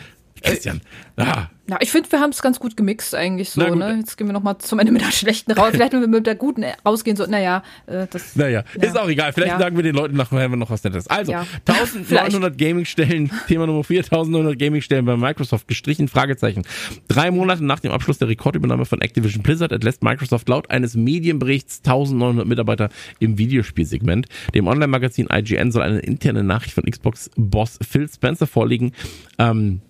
[0.43, 0.80] Christian,
[1.16, 3.62] ah, ja, ich finde, wir haben es ganz gut gemixt eigentlich so.
[3.62, 3.97] Ne?
[3.99, 5.70] Jetzt gehen wir noch mal zum Ende mit der schlechten raus.
[5.72, 8.34] Vielleicht, wenn wir mit der guten rausgehen, so, naja, äh, das.
[8.34, 8.82] Naja, ja.
[8.82, 9.32] ist auch egal.
[9.32, 9.59] Vielleicht ja.
[9.59, 11.07] sagen wir den Leuten nachher noch was Nettes.
[11.07, 11.47] Also, ja.
[11.66, 16.64] 1900 Gaming-Stellen, Thema Nummer 4, 1900 Gaming-Stellen bei Microsoft gestrichen, Fragezeichen.
[17.07, 21.80] Drei Monate nach dem Abschluss der Rekordübernahme von Activision Blizzard entlässt Microsoft laut eines Medienberichts
[21.84, 22.88] 1900 Mitarbeiter
[23.20, 24.26] im Videospielsegment.
[24.55, 28.93] Dem Online-Magazin IGN soll eine interne Nachricht von Xbox-Boss Phil Spencer vorliegen.
[29.38, 29.80] Ähm,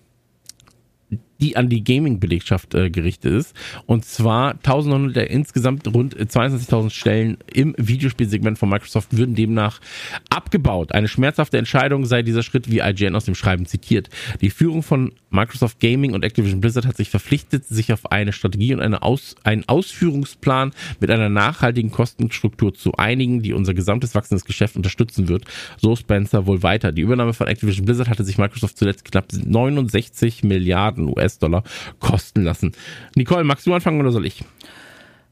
[1.43, 3.53] die an die Gaming-Belegschaft äh, gerichtet ist.
[3.85, 9.81] Und zwar 1900 der insgesamt rund 22.000 Stellen im Videospielsegment von Microsoft würden demnach
[10.29, 10.93] abgebaut.
[10.93, 14.09] Eine schmerzhafte Entscheidung sei dieser Schritt, wie IGN aus dem Schreiben zitiert.
[14.39, 18.73] Die Führung von Microsoft Gaming und Activision Blizzard hat sich verpflichtet, sich auf eine Strategie
[18.73, 20.71] und eine Aus einen Ausführungsplan
[21.01, 25.43] mit einer nachhaltigen Kostenstruktur zu einigen, die unser gesamtes wachsendes Geschäft unterstützen wird.
[25.77, 26.91] So Spencer wohl weiter.
[26.93, 31.63] Die Übernahme von Activision Blizzard hatte sich Microsoft zuletzt knapp 69 Milliarden US US-Dollar
[31.99, 32.71] kosten lassen.
[33.15, 34.43] Nicole, magst du anfangen oder soll ich?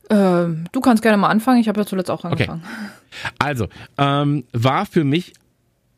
[0.09, 1.61] Ähm, du kannst gerne mal anfangen.
[1.61, 2.63] Ich habe ja zuletzt auch angefangen.
[2.63, 3.33] Okay.
[3.39, 5.33] Also, ähm, war für mich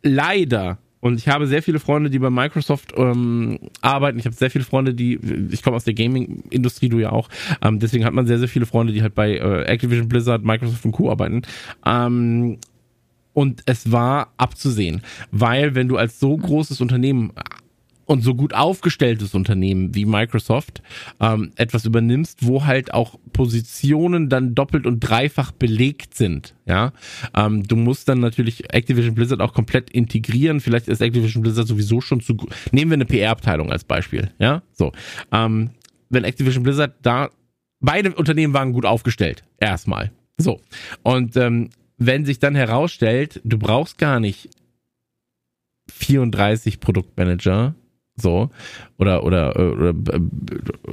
[0.03, 4.19] leider und ich habe sehr viele Freunde, die bei Microsoft ähm, arbeiten.
[4.19, 5.19] Ich habe sehr viele Freunde, die,
[5.51, 7.27] ich komme aus der Gaming-Industrie, du ja auch.
[7.61, 10.85] Ähm, deswegen hat man sehr, sehr viele Freunde, die halt bei äh, Activision Blizzard, Microsoft
[10.85, 11.11] und Co.
[11.11, 11.41] arbeiten.
[11.85, 12.57] Ähm,
[13.33, 15.01] und es war abzusehen,
[15.31, 17.33] weil wenn du als so großes Unternehmen
[18.05, 20.81] und so gut aufgestelltes Unternehmen wie Microsoft
[21.19, 26.55] ähm, etwas übernimmst, wo halt auch Positionen dann doppelt und dreifach belegt sind.
[26.65, 26.93] Ja,
[27.35, 30.59] ähm, du musst dann natürlich Activision Blizzard auch komplett integrieren.
[30.59, 32.35] Vielleicht ist Activision Blizzard sowieso schon zu.
[32.71, 34.31] Nehmen wir eine PR-Abteilung als Beispiel.
[34.39, 34.91] Ja, so.
[35.31, 35.71] Ähm,
[36.09, 37.29] wenn Activision Blizzard da
[37.79, 40.11] beide Unternehmen waren gut aufgestellt erstmal.
[40.37, 40.61] So
[41.03, 44.49] und ähm, wenn sich dann herausstellt, du brauchst gar nicht
[45.91, 47.75] 34 Produktmanager,
[48.15, 48.49] so
[48.97, 50.19] oder oder, oder äh,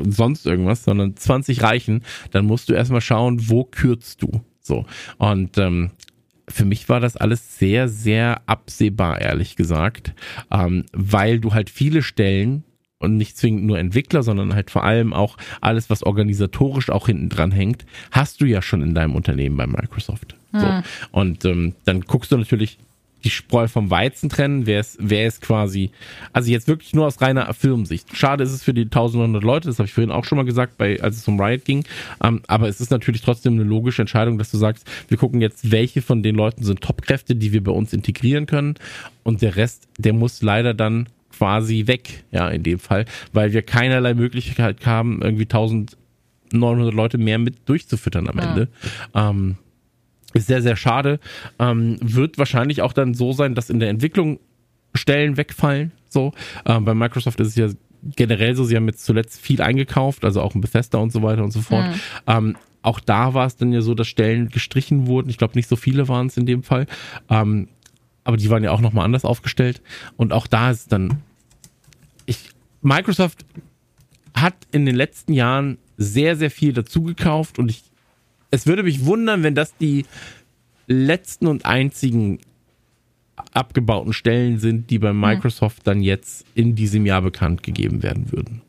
[0.08, 4.40] sonst irgendwas, sondern 20 reichen, dann musst du erstmal schauen, wo kürzt du.
[4.60, 4.86] So
[5.18, 5.90] und ähm,
[6.48, 10.14] für mich war das alles sehr, sehr absehbar, ehrlich gesagt,
[10.50, 12.64] ähm, weil du halt viele Stellen
[12.98, 17.30] und nicht zwingend nur Entwickler, sondern halt vor allem auch alles, was organisatorisch auch hinten
[17.30, 20.36] dran hängt, hast du ja schon in deinem Unternehmen bei Microsoft.
[20.52, 20.60] Hm.
[20.60, 20.82] So.
[21.10, 22.78] Und ähm, dann guckst du natürlich,
[23.24, 25.90] die Spreu vom Weizen trennen, wer ist, wer ist quasi,
[26.32, 28.16] also jetzt wirklich nur aus reiner Firmensicht.
[28.16, 30.78] Schade ist es für die 1100 Leute, das habe ich vorhin auch schon mal gesagt,
[30.78, 31.84] bei, als es um Riot ging,
[32.22, 35.70] ähm, aber es ist natürlich trotzdem eine logische Entscheidung, dass du sagst, wir gucken jetzt,
[35.70, 38.74] welche von den Leuten sind Topkräfte, die wir bei uns integrieren können
[39.22, 43.62] und der Rest, der muss leider dann quasi weg, ja, in dem Fall, weil wir
[43.62, 48.68] keinerlei Möglichkeit haben, irgendwie 1900 Leute mehr mit durchzufüttern am Ende.
[49.14, 49.30] Ja.
[49.30, 49.56] Ähm,
[50.34, 51.20] ist sehr, sehr schade.
[51.58, 54.38] Ähm, wird wahrscheinlich auch dann so sein, dass in der Entwicklung
[54.94, 55.92] Stellen wegfallen.
[56.08, 56.32] So.
[56.66, 57.68] Ähm, bei Microsoft ist es ja
[58.16, 61.44] generell so, sie haben jetzt zuletzt viel eingekauft, also auch ein Bethesda und so weiter
[61.44, 61.86] und so fort.
[61.86, 62.00] Mhm.
[62.26, 65.28] Ähm, auch da war es dann ja so, dass Stellen gestrichen wurden.
[65.28, 66.86] Ich glaube, nicht so viele waren es in dem Fall.
[67.28, 67.68] Ähm,
[68.24, 69.82] aber die waren ja auch nochmal anders aufgestellt.
[70.16, 71.22] Und auch da ist dann,
[72.26, 72.50] ich,
[72.80, 73.44] Microsoft
[74.34, 77.89] hat in den letzten Jahren sehr, sehr viel dazugekauft und ich
[78.50, 80.06] es würde mich wundern, wenn das die
[80.86, 82.38] letzten und einzigen
[83.52, 88.62] abgebauten Stellen sind, die bei Microsoft dann jetzt in diesem Jahr bekannt gegeben werden würden.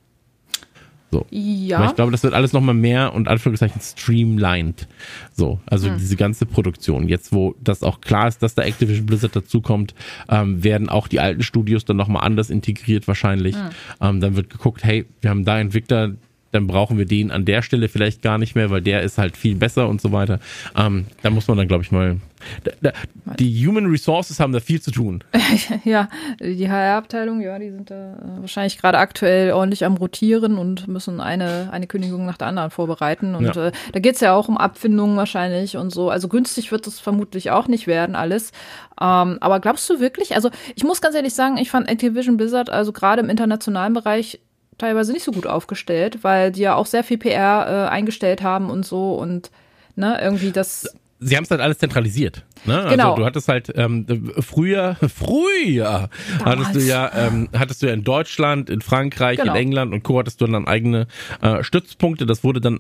[1.12, 1.26] So.
[1.30, 1.80] Ja.
[1.80, 4.88] Aber ich glaube, das wird alles nochmal mehr und Anführungszeichen streamlined.
[5.34, 5.98] So, also hm.
[5.98, 7.10] diese ganze Produktion.
[7.10, 9.94] Jetzt, wo das auch klar ist, dass da Activision Blizzard dazukommt,
[10.30, 13.56] ähm, werden auch die alten Studios dann nochmal anders integriert wahrscheinlich.
[13.56, 13.70] Hm.
[14.00, 16.14] Ähm, dann wird geguckt, hey, wir haben da Entwickler,
[16.52, 19.38] dann brauchen wir den an der Stelle vielleicht gar nicht mehr, weil der ist halt
[19.38, 20.40] viel besser und so weiter.
[20.76, 22.18] Ähm, da muss man dann, glaube ich, mal.
[22.64, 22.92] Da, da,
[23.38, 25.24] die Human Resources haben da viel zu tun.
[25.84, 30.88] ja, die HR-Abteilung, ja, die sind da äh, wahrscheinlich gerade aktuell ordentlich am Rotieren und
[30.88, 33.36] müssen eine, eine Kündigung nach der anderen vorbereiten.
[33.36, 33.68] Und ja.
[33.68, 36.10] äh, da geht's ja auch um Abfindungen wahrscheinlich und so.
[36.10, 38.52] Also günstig wird es vermutlich auch nicht werden, alles.
[39.00, 40.36] Ähm, aber glaubst du wirklich?
[40.36, 44.40] Also ich muss ganz ehrlich sagen, ich fand Activision Blizzard, also gerade im internationalen Bereich,
[44.82, 48.70] teilweise nicht so gut aufgestellt, weil die ja auch sehr viel PR äh, eingestellt haben
[48.70, 49.52] und so und
[49.96, 50.88] ne, irgendwie das.
[51.20, 52.44] Sie haben es halt alles zentralisiert.
[52.66, 52.78] Ne?
[52.78, 53.10] Also genau.
[53.12, 56.10] Also du hattest halt ähm, früher, früher
[56.40, 56.68] Damals.
[56.68, 59.54] hattest du ja, ähm, hattest du ja in Deutschland, in Frankreich, genau.
[59.54, 60.18] in England und Co.
[60.18, 61.08] hattest du dann eigene
[61.42, 62.26] äh, Stützpunkte.
[62.26, 62.80] Das wurde dann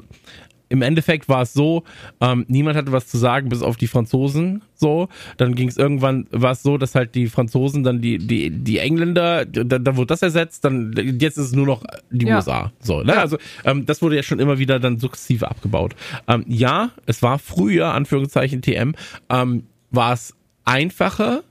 [0.71, 1.83] im Endeffekt war es so,
[2.21, 4.61] ähm, niemand hatte was zu sagen, bis auf die Franzosen.
[4.73, 8.49] So, dann ging es irgendwann, war es so, dass halt die Franzosen dann die die
[8.49, 12.37] die Engländer, da, da wurde das ersetzt, dann jetzt ist es nur noch die ja.
[12.37, 12.71] USA.
[12.79, 13.13] So, ne?
[13.13, 13.19] Ja.
[13.19, 15.93] Also ähm, das wurde ja schon immer wieder dann sukzessive abgebaut.
[16.29, 18.93] Ähm, ja, es war früher Anführungszeichen TM,
[19.29, 21.43] ähm, war es einfacher.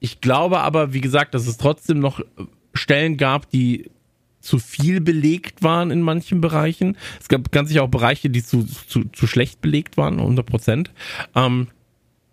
[0.00, 2.20] Ich glaube aber, wie gesagt, dass es trotzdem noch
[2.72, 3.90] Stellen gab, die
[4.48, 6.96] zu viel belegt waren in manchen Bereichen.
[7.20, 10.90] Es gab ganz sicher auch Bereiche, die zu, zu, zu schlecht belegt waren, 100 Prozent.
[11.34, 11.68] Ähm,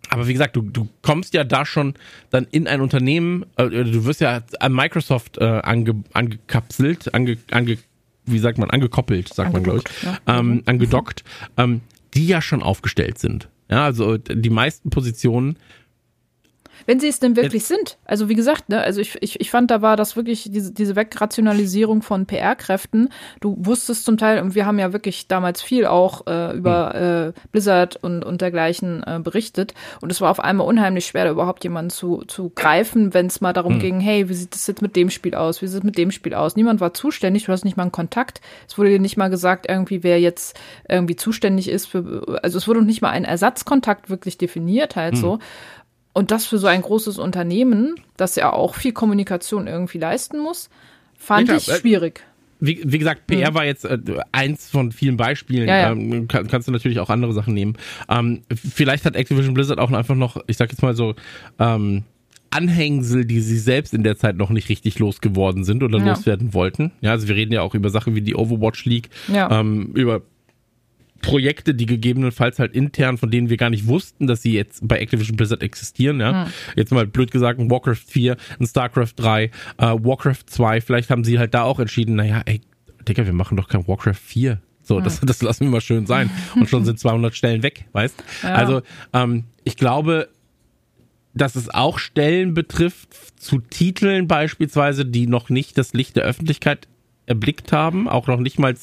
[0.08, 1.94] aber wie gesagt, du, du kommst ja da schon
[2.30, 7.78] dann in ein Unternehmen, äh, du wirst ja an Microsoft äh, ange, angekapselt, ange, ange,
[8.24, 10.18] wie sagt man, angekoppelt, sagt man, glaube ich, ja.
[10.26, 10.62] ähm, mhm.
[10.66, 11.22] angedockt,
[11.56, 11.82] ähm,
[12.14, 13.48] die ja schon aufgestellt sind.
[13.68, 15.58] Ja, also die meisten Positionen
[16.84, 17.68] wenn sie es denn wirklich Jetzt.
[17.68, 17.98] sind.
[18.04, 20.96] Also wie gesagt, ne, also ich, ich, ich fand, da war das wirklich diese, diese
[20.96, 23.08] Wegrationalisierung von PR-Kräften.
[23.40, 27.28] Du wusstest zum Teil, und wir haben ja wirklich damals viel auch äh, über hm.
[27.30, 29.74] äh, Blizzard und, und dergleichen äh, berichtet.
[30.00, 33.40] Und es war auf einmal unheimlich schwer, da überhaupt jemanden zu, zu greifen, wenn es
[33.40, 33.80] mal darum hm.
[33.80, 35.62] ging, hey, wie sieht das jetzt mit dem Spiel aus?
[35.62, 36.56] Wie sieht es mit dem Spiel aus?
[36.56, 38.40] Niemand war zuständig, du hast nicht mal einen Kontakt.
[38.68, 40.58] Es wurde dir nicht mal gesagt, irgendwie, wer jetzt
[40.88, 45.20] irgendwie zuständig ist für, also es wurde nicht mal ein Ersatzkontakt wirklich definiert, halt hm.
[45.20, 45.38] so.
[46.16, 50.70] Und das für so ein großes Unternehmen, das ja auch viel Kommunikation irgendwie leisten muss,
[51.14, 52.24] fand ja, ich schwierig.
[52.58, 53.54] Wie, wie, gesagt, PR mhm.
[53.54, 53.98] war jetzt äh,
[54.32, 55.68] eins von vielen Beispielen.
[55.68, 55.92] Ja, ja.
[55.92, 57.76] Ähm, kann, kannst du natürlich auch andere Sachen nehmen.
[58.08, 61.16] Ähm, vielleicht hat Activision Blizzard auch einfach noch, ich sag jetzt mal so,
[61.58, 62.04] ähm,
[62.48, 66.06] Anhängsel, die sie selbst in der Zeit noch nicht richtig losgeworden sind oder ja.
[66.14, 66.92] loswerden wollten.
[67.02, 69.50] Ja, also wir reden ja auch über Sachen wie die Overwatch League, ja.
[69.60, 70.22] ähm, über
[71.22, 74.98] Projekte, die gegebenenfalls halt intern, von denen wir gar nicht wussten, dass sie jetzt bei
[74.98, 76.44] Activision Blizzard existieren, ja.
[76.44, 76.52] Hm.
[76.76, 81.24] Jetzt mal blöd gesagt, ein Warcraft 4, ein StarCraft 3, äh, Warcraft 2, vielleicht haben
[81.24, 82.60] sie halt da auch entschieden, naja, ey,
[83.08, 84.60] Digga, wir machen doch kein Warcraft 4.
[84.82, 85.04] So, hm.
[85.04, 86.30] das, das lassen wir mal schön sein.
[86.54, 88.22] Und schon sind 200 Stellen weg, weißt?
[88.42, 88.54] Ja.
[88.54, 90.28] Also, ähm, ich glaube,
[91.34, 96.88] dass es auch Stellen betrifft, zu Titeln beispielsweise, die noch nicht das Licht der Öffentlichkeit
[97.26, 98.74] erblickt haben, auch noch nicht mal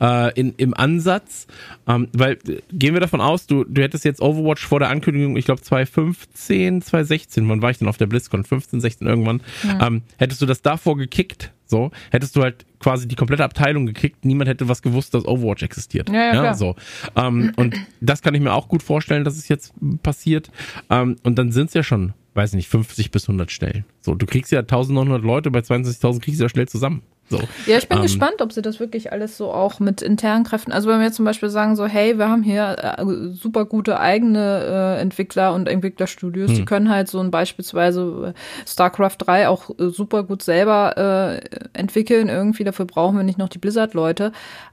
[0.00, 1.46] äh, in, im Ansatz.
[1.88, 2.38] Ähm, weil
[2.72, 6.82] gehen wir davon aus, du, du hättest jetzt Overwatch vor der Ankündigung, ich glaube 2015,
[6.82, 8.44] 2016, wann war ich denn auf der BlizzCon?
[8.44, 9.40] 15, 16 irgendwann.
[9.64, 9.86] Ja.
[9.86, 14.24] Ähm, hättest du das davor gekickt, so, hättest du halt quasi die komplette Abteilung gekickt,
[14.24, 16.08] niemand hätte was gewusst, dass Overwatch existiert.
[16.08, 16.76] Ja, ja, ja so.
[17.16, 19.72] Ähm, und das kann ich mir auch gut vorstellen, dass es jetzt
[20.02, 20.50] passiert.
[20.90, 23.84] Ähm, und dann sind es ja schon, weiß nicht, 50 bis 100 Stellen.
[24.00, 27.02] So, du kriegst ja 1900 Leute, bei 22.000 kriegst du ja schnell zusammen.
[27.28, 27.40] So.
[27.66, 30.72] Ja, ich bin ähm, gespannt, ob sie das wirklich alles so auch mit internen Kräften,
[30.72, 34.96] also wenn wir zum Beispiel sagen so, hey, wir haben hier äh, super gute eigene
[34.98, 36.56] äh, Entwickler und Entwicklerstudios, hm.
[36.56, 41.58] die können halt so ein beispielsweise äh, StarCraft 3 auch äh, super gut selber äh,
[41.72, 44.30] entwickeln irgendwie, dafür brauchen wir nicht noch die Blizzard-Leute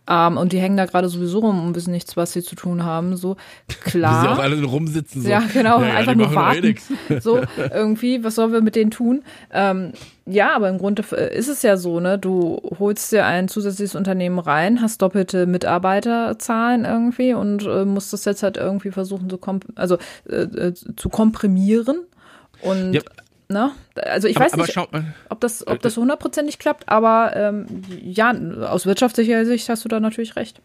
[0.07, 2.83] ähm, und die hängen da gerade sowieso rum und wissen nichts, was sie zu tun
[2.83, 3.35] haben, so
[3.83, 4.21] klar.
[4.21, 5.23] Sie auch alle rumsitzen.
[5.23, 5.29] So.
[5.29, 6.75] Ja, genau, ja, einfach nur warten.
[7.19, 9.23] so, irgendwie, was sollen wir mit denen tun?
[9.51, 9.93] Ähm,
[10.25, 12.17] ja, aber im Grunde äh, ist es ja so, ne?
[12.17, 18.23] Du holst dir ein zusätzliches Unternehmen rein, hast doppelte Mitarbeiterzahlen irgendwie und äh, musst das
[18.23, 19.97] jetzt halt irgendwie versuchen zu komp also
[20.29, 22.03] äh, äh zu komprimieren.
[22.61, 23.01] Und ja.
[23.49, 23.71] ne?
[23.95, 24.77] Also ich aber, weiß nicht,
[25.29, 27.65] ob das, ob das hundertprozentig klappt, aber ähm,
[28.01, 28.33] ja,
[28.69, 30.61] aus wirtschaftlicher Sicht hast du da natürlich recht.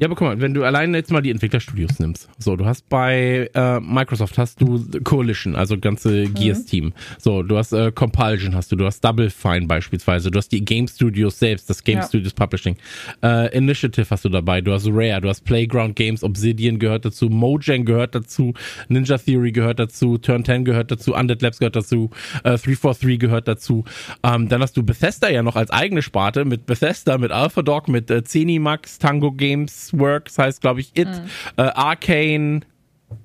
[0.00, 2.28] Ja, aber guck mal, wenn du alleine jetzt mal die Entwicklerstudios nimmst.
[2.38, 6.34] So, du hast bei äh, Microsoft hast du Coalition, also ganze mhm.
[6.34, 6.92] Gears-Team.
[7.18, 10.64] So, du hast äh, Compulsion hast du, du hast Double Fine beispielsweise, du hast die
[10.64, 12.06] Game Studios selbst, das Game ja.
[12.06, 12.76] Studios Publishing.
[13.24, 17.28] Äh, Initiative hast du dabei, du hast Rare, du hast Playground Games, Obsidian gehört dazu,
[17.28, 18.54] Mojang gehört dazu,
[18.88, 22.10] Ninja Theory gehört dazu, Turn 10 gehört dazu, Undead Labs gehört dazu,
[22.44, 23.84] äh, 343 gehört dazu.
[24.22, 28.12] Ähm, dann hast du Bethesda ja noch als eigene Sparte mit Bethesda, mit AlphaDog, mit
[28.12, 31.28] äh, Zenimax, Tango Games, Works heißt, glaube ich, It, mhm.
[31.56, 32.60] äh, Arcane,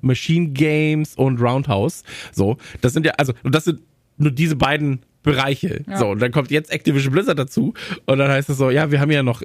[0.01, 2.03] Machine Games und Roundhouse.
[2.31, 3.81] So, das sind ja, also, und das sind
[4.17, 5.83] nur diese beiden Bereiche.
[5.87, 5.97] Ja.
[5.97, 7.73] So, und dann kommt jetzt Activision Blizzard dazu
[8.05, 9.41] und dann heißt es so, ja, wir haben ja noch,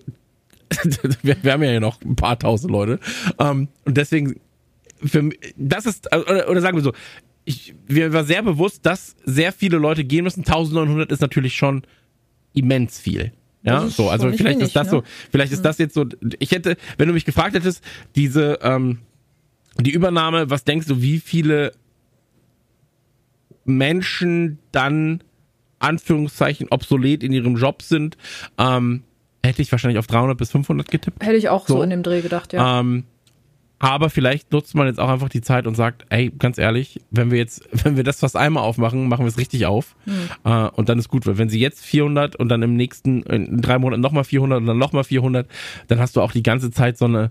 [1.23, 2.99] wir, wir, haben ja noch ein paar tausend Leute.
[3.39, 4.41] Um, und deswegen,
[5.05, 6.93] für, das ist, oder, oder sagen wir so,
[7.45, 10.41] ich, mir war sehr bewusst, dass sehr viele Leute gehen müssen.
[10.41, 11.83] 1900 ist natürlich schon
[12.53, 13.33] immens viel.
[13.63, 14.91] Ja, so, also vielleicht wenig, ist das ne?
[14.91, 16.07] so, vielleicht ist das jetzt so,
[16.39, 17.83] ich hätte, wenn du mich gefragt hättest,
[18.15, 18.99] diese, ähm,
[19.81, 21.73] die Übernahme, was denkst du, wie viele
[23.65, 25.23] Menschen dann,
[25.81, 28.17] Anführungszeichen, obsolet in ihrem Job sind,
[28.59, 29.03] ähm,
[29.45, 31.25] hätte ich wahrscheinlich auf 300 bis 500 getippt.
[31.25, 32.81] Hätte ich auch so, so in dem Dreh gedacht, ja.
[32.81, 33.05] Ähm,
[33.79, 37.31] aber vielleicht nutzt man jetzt auch einfach die Zeit und sagt, ey, ganz ehrlich, wenn
[37.31, 39.95] wir jetzt, wenn wir das fast einmal aufmachen, machen wir es richtig auf.
[40.07, 40.13] Mhm.
[40.45, 43.61] Äh, und dann ist gut, weil wenn sie jetzt 400 und dann im nächsten, in
[43.61, 45.49] drei Monaten nochmal 400 und dann nochmal 400,
[45.87, 47.31] dann hast du auch die ganze Zeit so eine,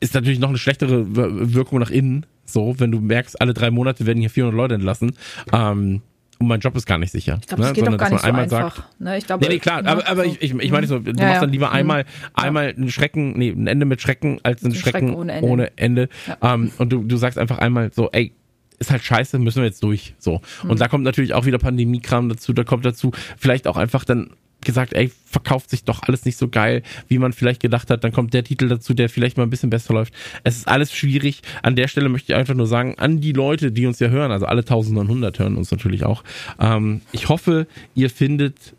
[0.00, 1.14] ist natürlich noch eine schlechtere
[1.54, 2.26] Wirkung nach innen.
[2.44, 5.12] So, wenn du merkst, alle drei Monate werden hier 400 Leute entlassen.
[5.52, 6.02] Ähm,
[6.42, 7.38] und mein Job ist gar nicht sicher.
[7.40, 7.68] Ich glaube, ne?
[7.68, 8.76] das geht Sondern, doch gar nicht so einfach.
[8.76, 9.18] Sagt, ne?
[9.18, 11.42] Ich glaube, nee, nee, klar, aber, aber ich, ich, ich meine so, du ja, machst
[11.42, 11.72] dann lieber ja.
[11.72, 15.48] einmal, einmal ein Schrecken, nee, ein Ende mit Schrecken als ein, Schrecken, Schrecken, ohne Ende.
[15.48, 16.08] Ohne Ende.
[16.26, 16.54] Ja.
[16.54, 18.34] Um, ähm, und du, du sagst einfach einmal so, ey,
[18.78, 20.14] ist halt scheiße, müssen wir jetzt durch.
[20.18, 20.40] So.
[20.62, 20.76] Und mhm.
[20.76, 24.30] da kommt natürlich auch wieder Pandemiekram dazu, da kommt dazu, vielleicht auch einfach dann
[24.64, 28.04] gesagt, ey, verkauft sich doch alles nicht so geil, wie man vielleicht gedacht hat.
[28.04, 30.14] Dann kommt der Titel dazu, der vielleicht mal ein bisschen besser läuft.
[30.44, 31.42] Es ist alles schwierig.
[31.62, 34.30] An der Stelle möchte ich einfach nur sagen, an die Leute, die uns ja hören,
[34.30, 36.24] also alle 1900 hören uns natürlich auch.
[36.58, 38.74] Ähm, ich hoffe, ihr findet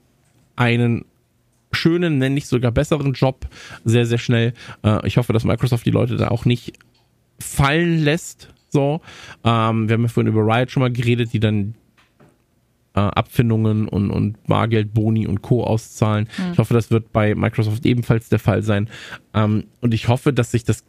[0.56, 1.06] einen
[1.72, 3.48] schönen, nenne ich sogar besseren Job
[3.84, 4.54] sehr, sehr schnell.
[4.84, 6.74] Äh, ich hoffe, dass Microsoft die Leute da auch nicht
[7.40, 8.50] fallen lässt.
[8.70, 9.02] So,
[9.44, 11.76] ähm, wir haben ja vorhin über Riot schon mal geredet, die dann
[12.96, 15.64] äh, Abfindungen und, und Bargeld, Boni und Co.
[15.64, 16.28] auszahlen.
[16.38, 16.54] Mhm.
[16.54, 18.90] Ich hoffe, das wird bei Microsoft ebenfalls der Fall sein.
[19.34, 20.84] Ähm, und ich hoffe, dass sich das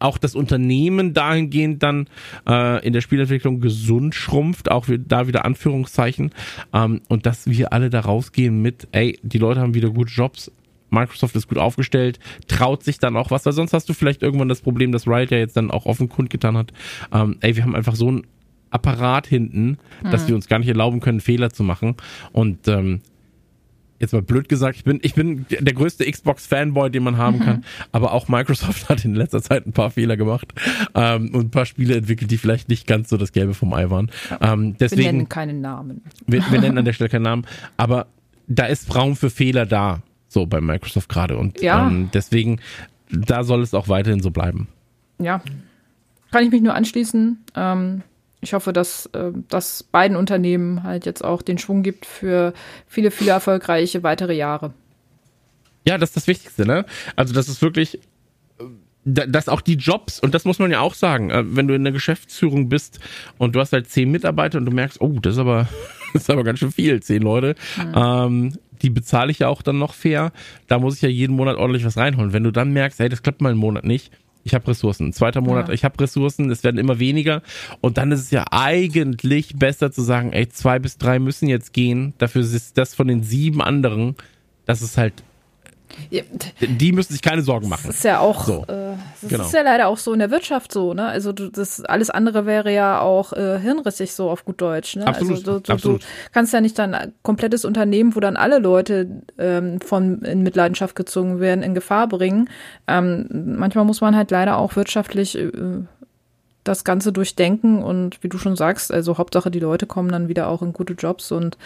[0.00, 2.06] auch das Unternehmen dahingehend dann
[2.48, 6.30] äh, in der Spielentwicklung gesund schrumpft, auch da wieder Anführungszeichen,
[6.72, 10.52] ähm, und dass wir alle da rausgehen mit, ey, die Leute haben wieder gute Jobs,
[10.90, 14.48] Microsoft ist gut aufgestellt, traut sich dann auch was, weil sonst hast du vielleicht irgendwann
[14.48, 16.72] das Problem, dass Riot ja jetzt dann auch offen kundgetan hat,
[17.12, 18.26] ähm, ey, wir haben einfach so ein
[18.70, 20.10] Apparat hinten, mhm.
[20.10, 21.96] dass wir uns gar nicht erlauben können, Fehler zu machen.
[22.32, 23.00] Und ähm,
[23.98, 27.42] jetzt mal blöd gesagt, ich bin, ich bin der größte Xbox-Fanboy, den man haben mhm.
[27.42, 30.52] kann, aber auch Microsoft hat in letzter Zeit ein paar Fehler gemacht
[30.94, 33.90] ähm, und ein paar Spiele entwickelt, die vielleicht nicht ganz so das Gelbe vom Ei
[33.90, 34.10] waren.
[34.40, 36.02] Ähm, deswegen, wir nennen keinen Namen.
[36.26, 37.46] Wir, wir nennen an der Stelle keinen Namen,
[37.76, 38.06] aber
[38.46, 41.36] da ist Raum für Fehler da, so bei Microsoft gerade.
[41.36, 41.86] Und ja.
[41.86, 42.60] ähm, deswegen
[43.10, 44.68] da soll es auch weiterhin so bleiben.
[45.18, 45.42] Ja,
[46.30, 47.38] kann ich mich nur anschließen.
[47.54, 48.02] Ähm,
[48.40, 52.52] ich hoffe, dass äh, das beiden Unternehmen halt jetzt auch den Schwung gibt für
[52.86, 54.72] viele, viele erfolgreiche weitere Jahre.
[55.86, 56.84] Ja, das ist das Wichtigste, ne?
[57.16, 57.98] Also, das ist wirklich,
[59.04, 61.84] dass auch die Jobs, und das muss man ja auch sagen, äh, wenn du in
[61.84, 63.00] der Geschäftsführung bist
[63.38, 65.68] und du hast halt zehn Mitarbeiter und du merkst, oh, das ist aber,
[66.12, 67.92] das ist aber ganz schön viel, zehn Leute, mhm.
[67.94, 70.32] ähm, die bezahle ich ja auch dann noch fair,
[70.68, 72.32] da muss ich ja jeden Monat ordentlich was reinholen.
[72.32, 74.12] Wenn du dann merkst, hey, das klappt mal einen Monat nicht,
[74.44, 75.12] ich habe Ressourcen.
[75.12, 75.74] Zweiter Monat, ja.
[75.74, 77.42] ich habe Ressourcen, es werden immer weniger.
[77.80, 81.72] Und dann ist es ja eigentlich besser zu sagen, ey, zwei bis drei müssen jetzt
[81.72, 82.14] gehen.
[82.18, 84.16] Dafür ist das von den sieben anderen,
[84.64, 85.22] das ist halt
[86.10, 86.22] ja.
[86.60, 87.84] Die müssen sich keine Sorgen machen.
[87.86, 88.64] Das ist ja auch, so.
[88.68, 89.44] äh, das genau.
[89.44, 91.06] ist ja leider auch so in der Wirtschaft so, ne?
[91.06, 95.06] Also du, das alles andere wäre ja auch äh, hirnrissig so auf gut Deutsch, ne?
[95.06, 96.02] Absolut, also du, du, absolut.
[96.02, 100.42] du kannst ja nicht dann ein komplettes Unternehmen, wo dann alle Leute ähm, von in
[100.42, 102.48] Mitleidenschaft gezogen werden, in Gefahr bringen.
[102.86, 105.50] Ähm, manchmal muss man halt leider auch wirtschaftlich äh,
[106.68, 110.48] das Ganze durchdenken und wie du schon sagst, also Hauptsache die Leute kommen dann wieder
[110.48, 111.56] auch in gute Jobs und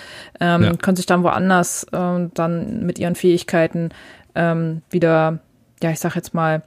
[0.41, 0.73] ähm, ja.
[0.75, 3.91] können sich dann woanders ähm, dann mit ihren Fähigkeiten
[4.35, 5.41] ähm, wieder,
[5.83, 6.63] ja, ich sag jetzt mal,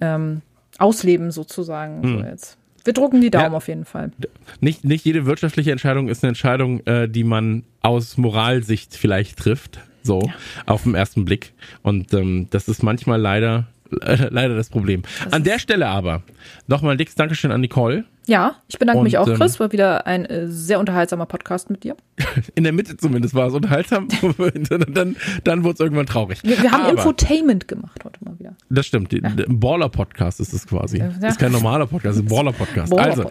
[0.00, 0.42] ähm,
[0.78, 2.00] ausleben sozusagen.
[2.00, 2.18] Mhm.
[2.18, 2.58] So jetzt.
[2.84, 4.12] Wir drucken die Daumen ja, auf jeden Fall.
[4.60, 9.80] Nicht, nicht jede wirtschaftliche Entscheidung ist eine Entscheidung, äh, die man aus Moralsicht vielleicht trifft.
[10.02, 10.34] So, ja.
[10.66, 11.54] auf den ersten Blick.
[11.82, 13.68] Und ähm, das ist manchmal leider
[14.30, 15.02] leider das Problem.
[15.24, 16.22] Das an der Stelle aber
[16.66, 18.04] nochmal dickes Dankeschön an Nicole.
[18.26, 19.54] Ja, ich bedanke und, mich auch, Chris.
[19.54, 21.94] Ähm, war wieder ein äh, sehr unterhaltsamer Podcast mit dir.
[22.54, 24.08] In der Mitte zumindest war es unterhaltsam.
[24.68, 26.42] dann dann wurde es irgendwann traurig.
[26.42, 28.33] Wir, wir haben Aber, Infotainment gemacht heute mal.
[28.74, 29.12] Das stimmt.
[29.12, 29.20] Ja.
[29.22, 30.98] Ein Baller-Podcast ist es quasi.
[30.98, 31.08] Ja.
[31.20, 32.90] Das ist kein normaler Podcast, ein Baller-Podcast.
[32.90, 33.24] Baller also,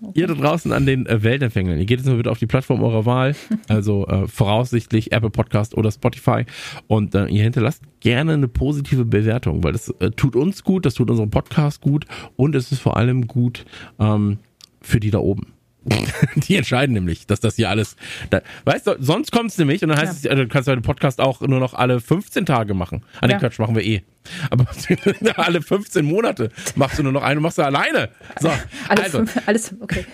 [0.00, 0.12] okay.
[0.14, 2.82] ihr da draußen an den äh, Weltempfängern, ihr geht jetzt mal bitte auf die Plattform
[2.82, 3.34] eurer Wahl.
[3.68, 6.44] Also äh, voraussichtlich Apple Podcast oder Spotify.
[6.88, 10.94] Und äh, ihr hinterlasst gerne eine positive Bewertung, weil das äh, tut uns gut, das
[10.94, 13.64] tut unserem Podcast gut und es ist vor allem gut,
[13.98, 14.38] ähm,
[14.80, 15.52] für die da oben.
[16.34, 17.96] die entscheiden nämlich, dass das hier alles.
[18.28, 20.32] Da, weißt du, sonst kommt es nämlich und dann heißt ja.
[20.32, 23.02] es, du kannst du den Podcast auch nur noch alle 15 Tage machen.
[23.14, 23.38] An ah, den ja.
[23.38, 24.02] Quatsch machen wir eh.
[24.50, 24.66] Aber
[25.36, 28.10] alle 15 Monate machst du nur noch eine, machst du alleine.
[28.38, 28.50] So,
[28.88, 29.24] alles, also.
[29.46, 30.04] alles, okay.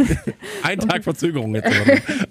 [0.62, 1.70] Ein Tag Verzögerung jetzt.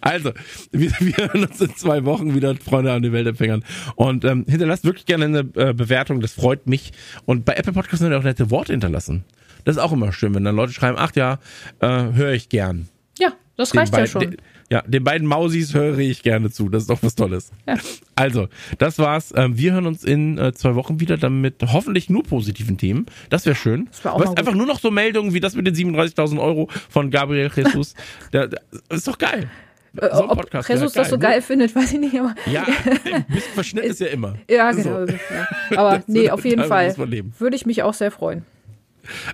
[0.02, 0.34] Also,
[0.72, 3.64] wir, wir hören uns in zwei Wochen wieder, Freunde an den Weltempfängern.
[3.96, 6.92] Und ähm, hinterlasst wirklich gerne eine äh, Bewertung, das freut mich.
[7.26, 9.24] Und bei Apple Podcasts sind auch nette Worte hinterlassen.
[9.64, 11.40] Das ist auch immer schön, wenn dann Leute schreiben, ach ja,
[11.80, 12.90] äh, höre ich gern.
[13.20, 14.22] Ja, das den reicht ja schon.
[14.22, 14.38] Den,
[14.70, 16.70] ja, den beiden Mausis höre ich gerne zu.
[16.70, 17.52] Das ist doch was Tolles.
[17.68, 17.76] Ja.
[18.16, 18.48] Also,
[18.80, 19.34] das war's.
[19.36, 23.06] Ähm, wir hören uns in äh, zwei Wochen wieder, dann mit hoffentlich nur positiven Themen.
[23.30, 23.86] Das wäre schön.
[23.92, 26.40] Das wär auch du hast einfach nur noch so Meldungen wie das mit den 37.000
[26.42, 27.94] Euro von Gabriel Jesus.
[28.34, 29.50] der, der, ist doch geil.
[29.98, 32.20] Äh, so Ob Podcast Jesus das so geil findet, weiß ich nicht.
[32.20, 32.64] Aber ja,
[33.14, 34.36] ein bisschen Verschnitt ist ja immer.
[34.50, 35.06] Ja, genau.
[35.06, 35.14] So.
[35.14, 35.48] Ja.
[35.78, 36.96] Aber nee, auf jeden Fall.
[36.98, 38.44] Würde ich mich auch sehr freuen.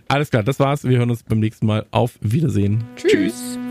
[0.08, 0.84] Alles klar, das war's.
[0.84, 1.86] Wir hören uns beim nächsten Mal.
[1.92, 2.84] Auf Wiedersehen.
[2.96, 3.12] Tschüss.
[3.12, 3.69] Tschüss.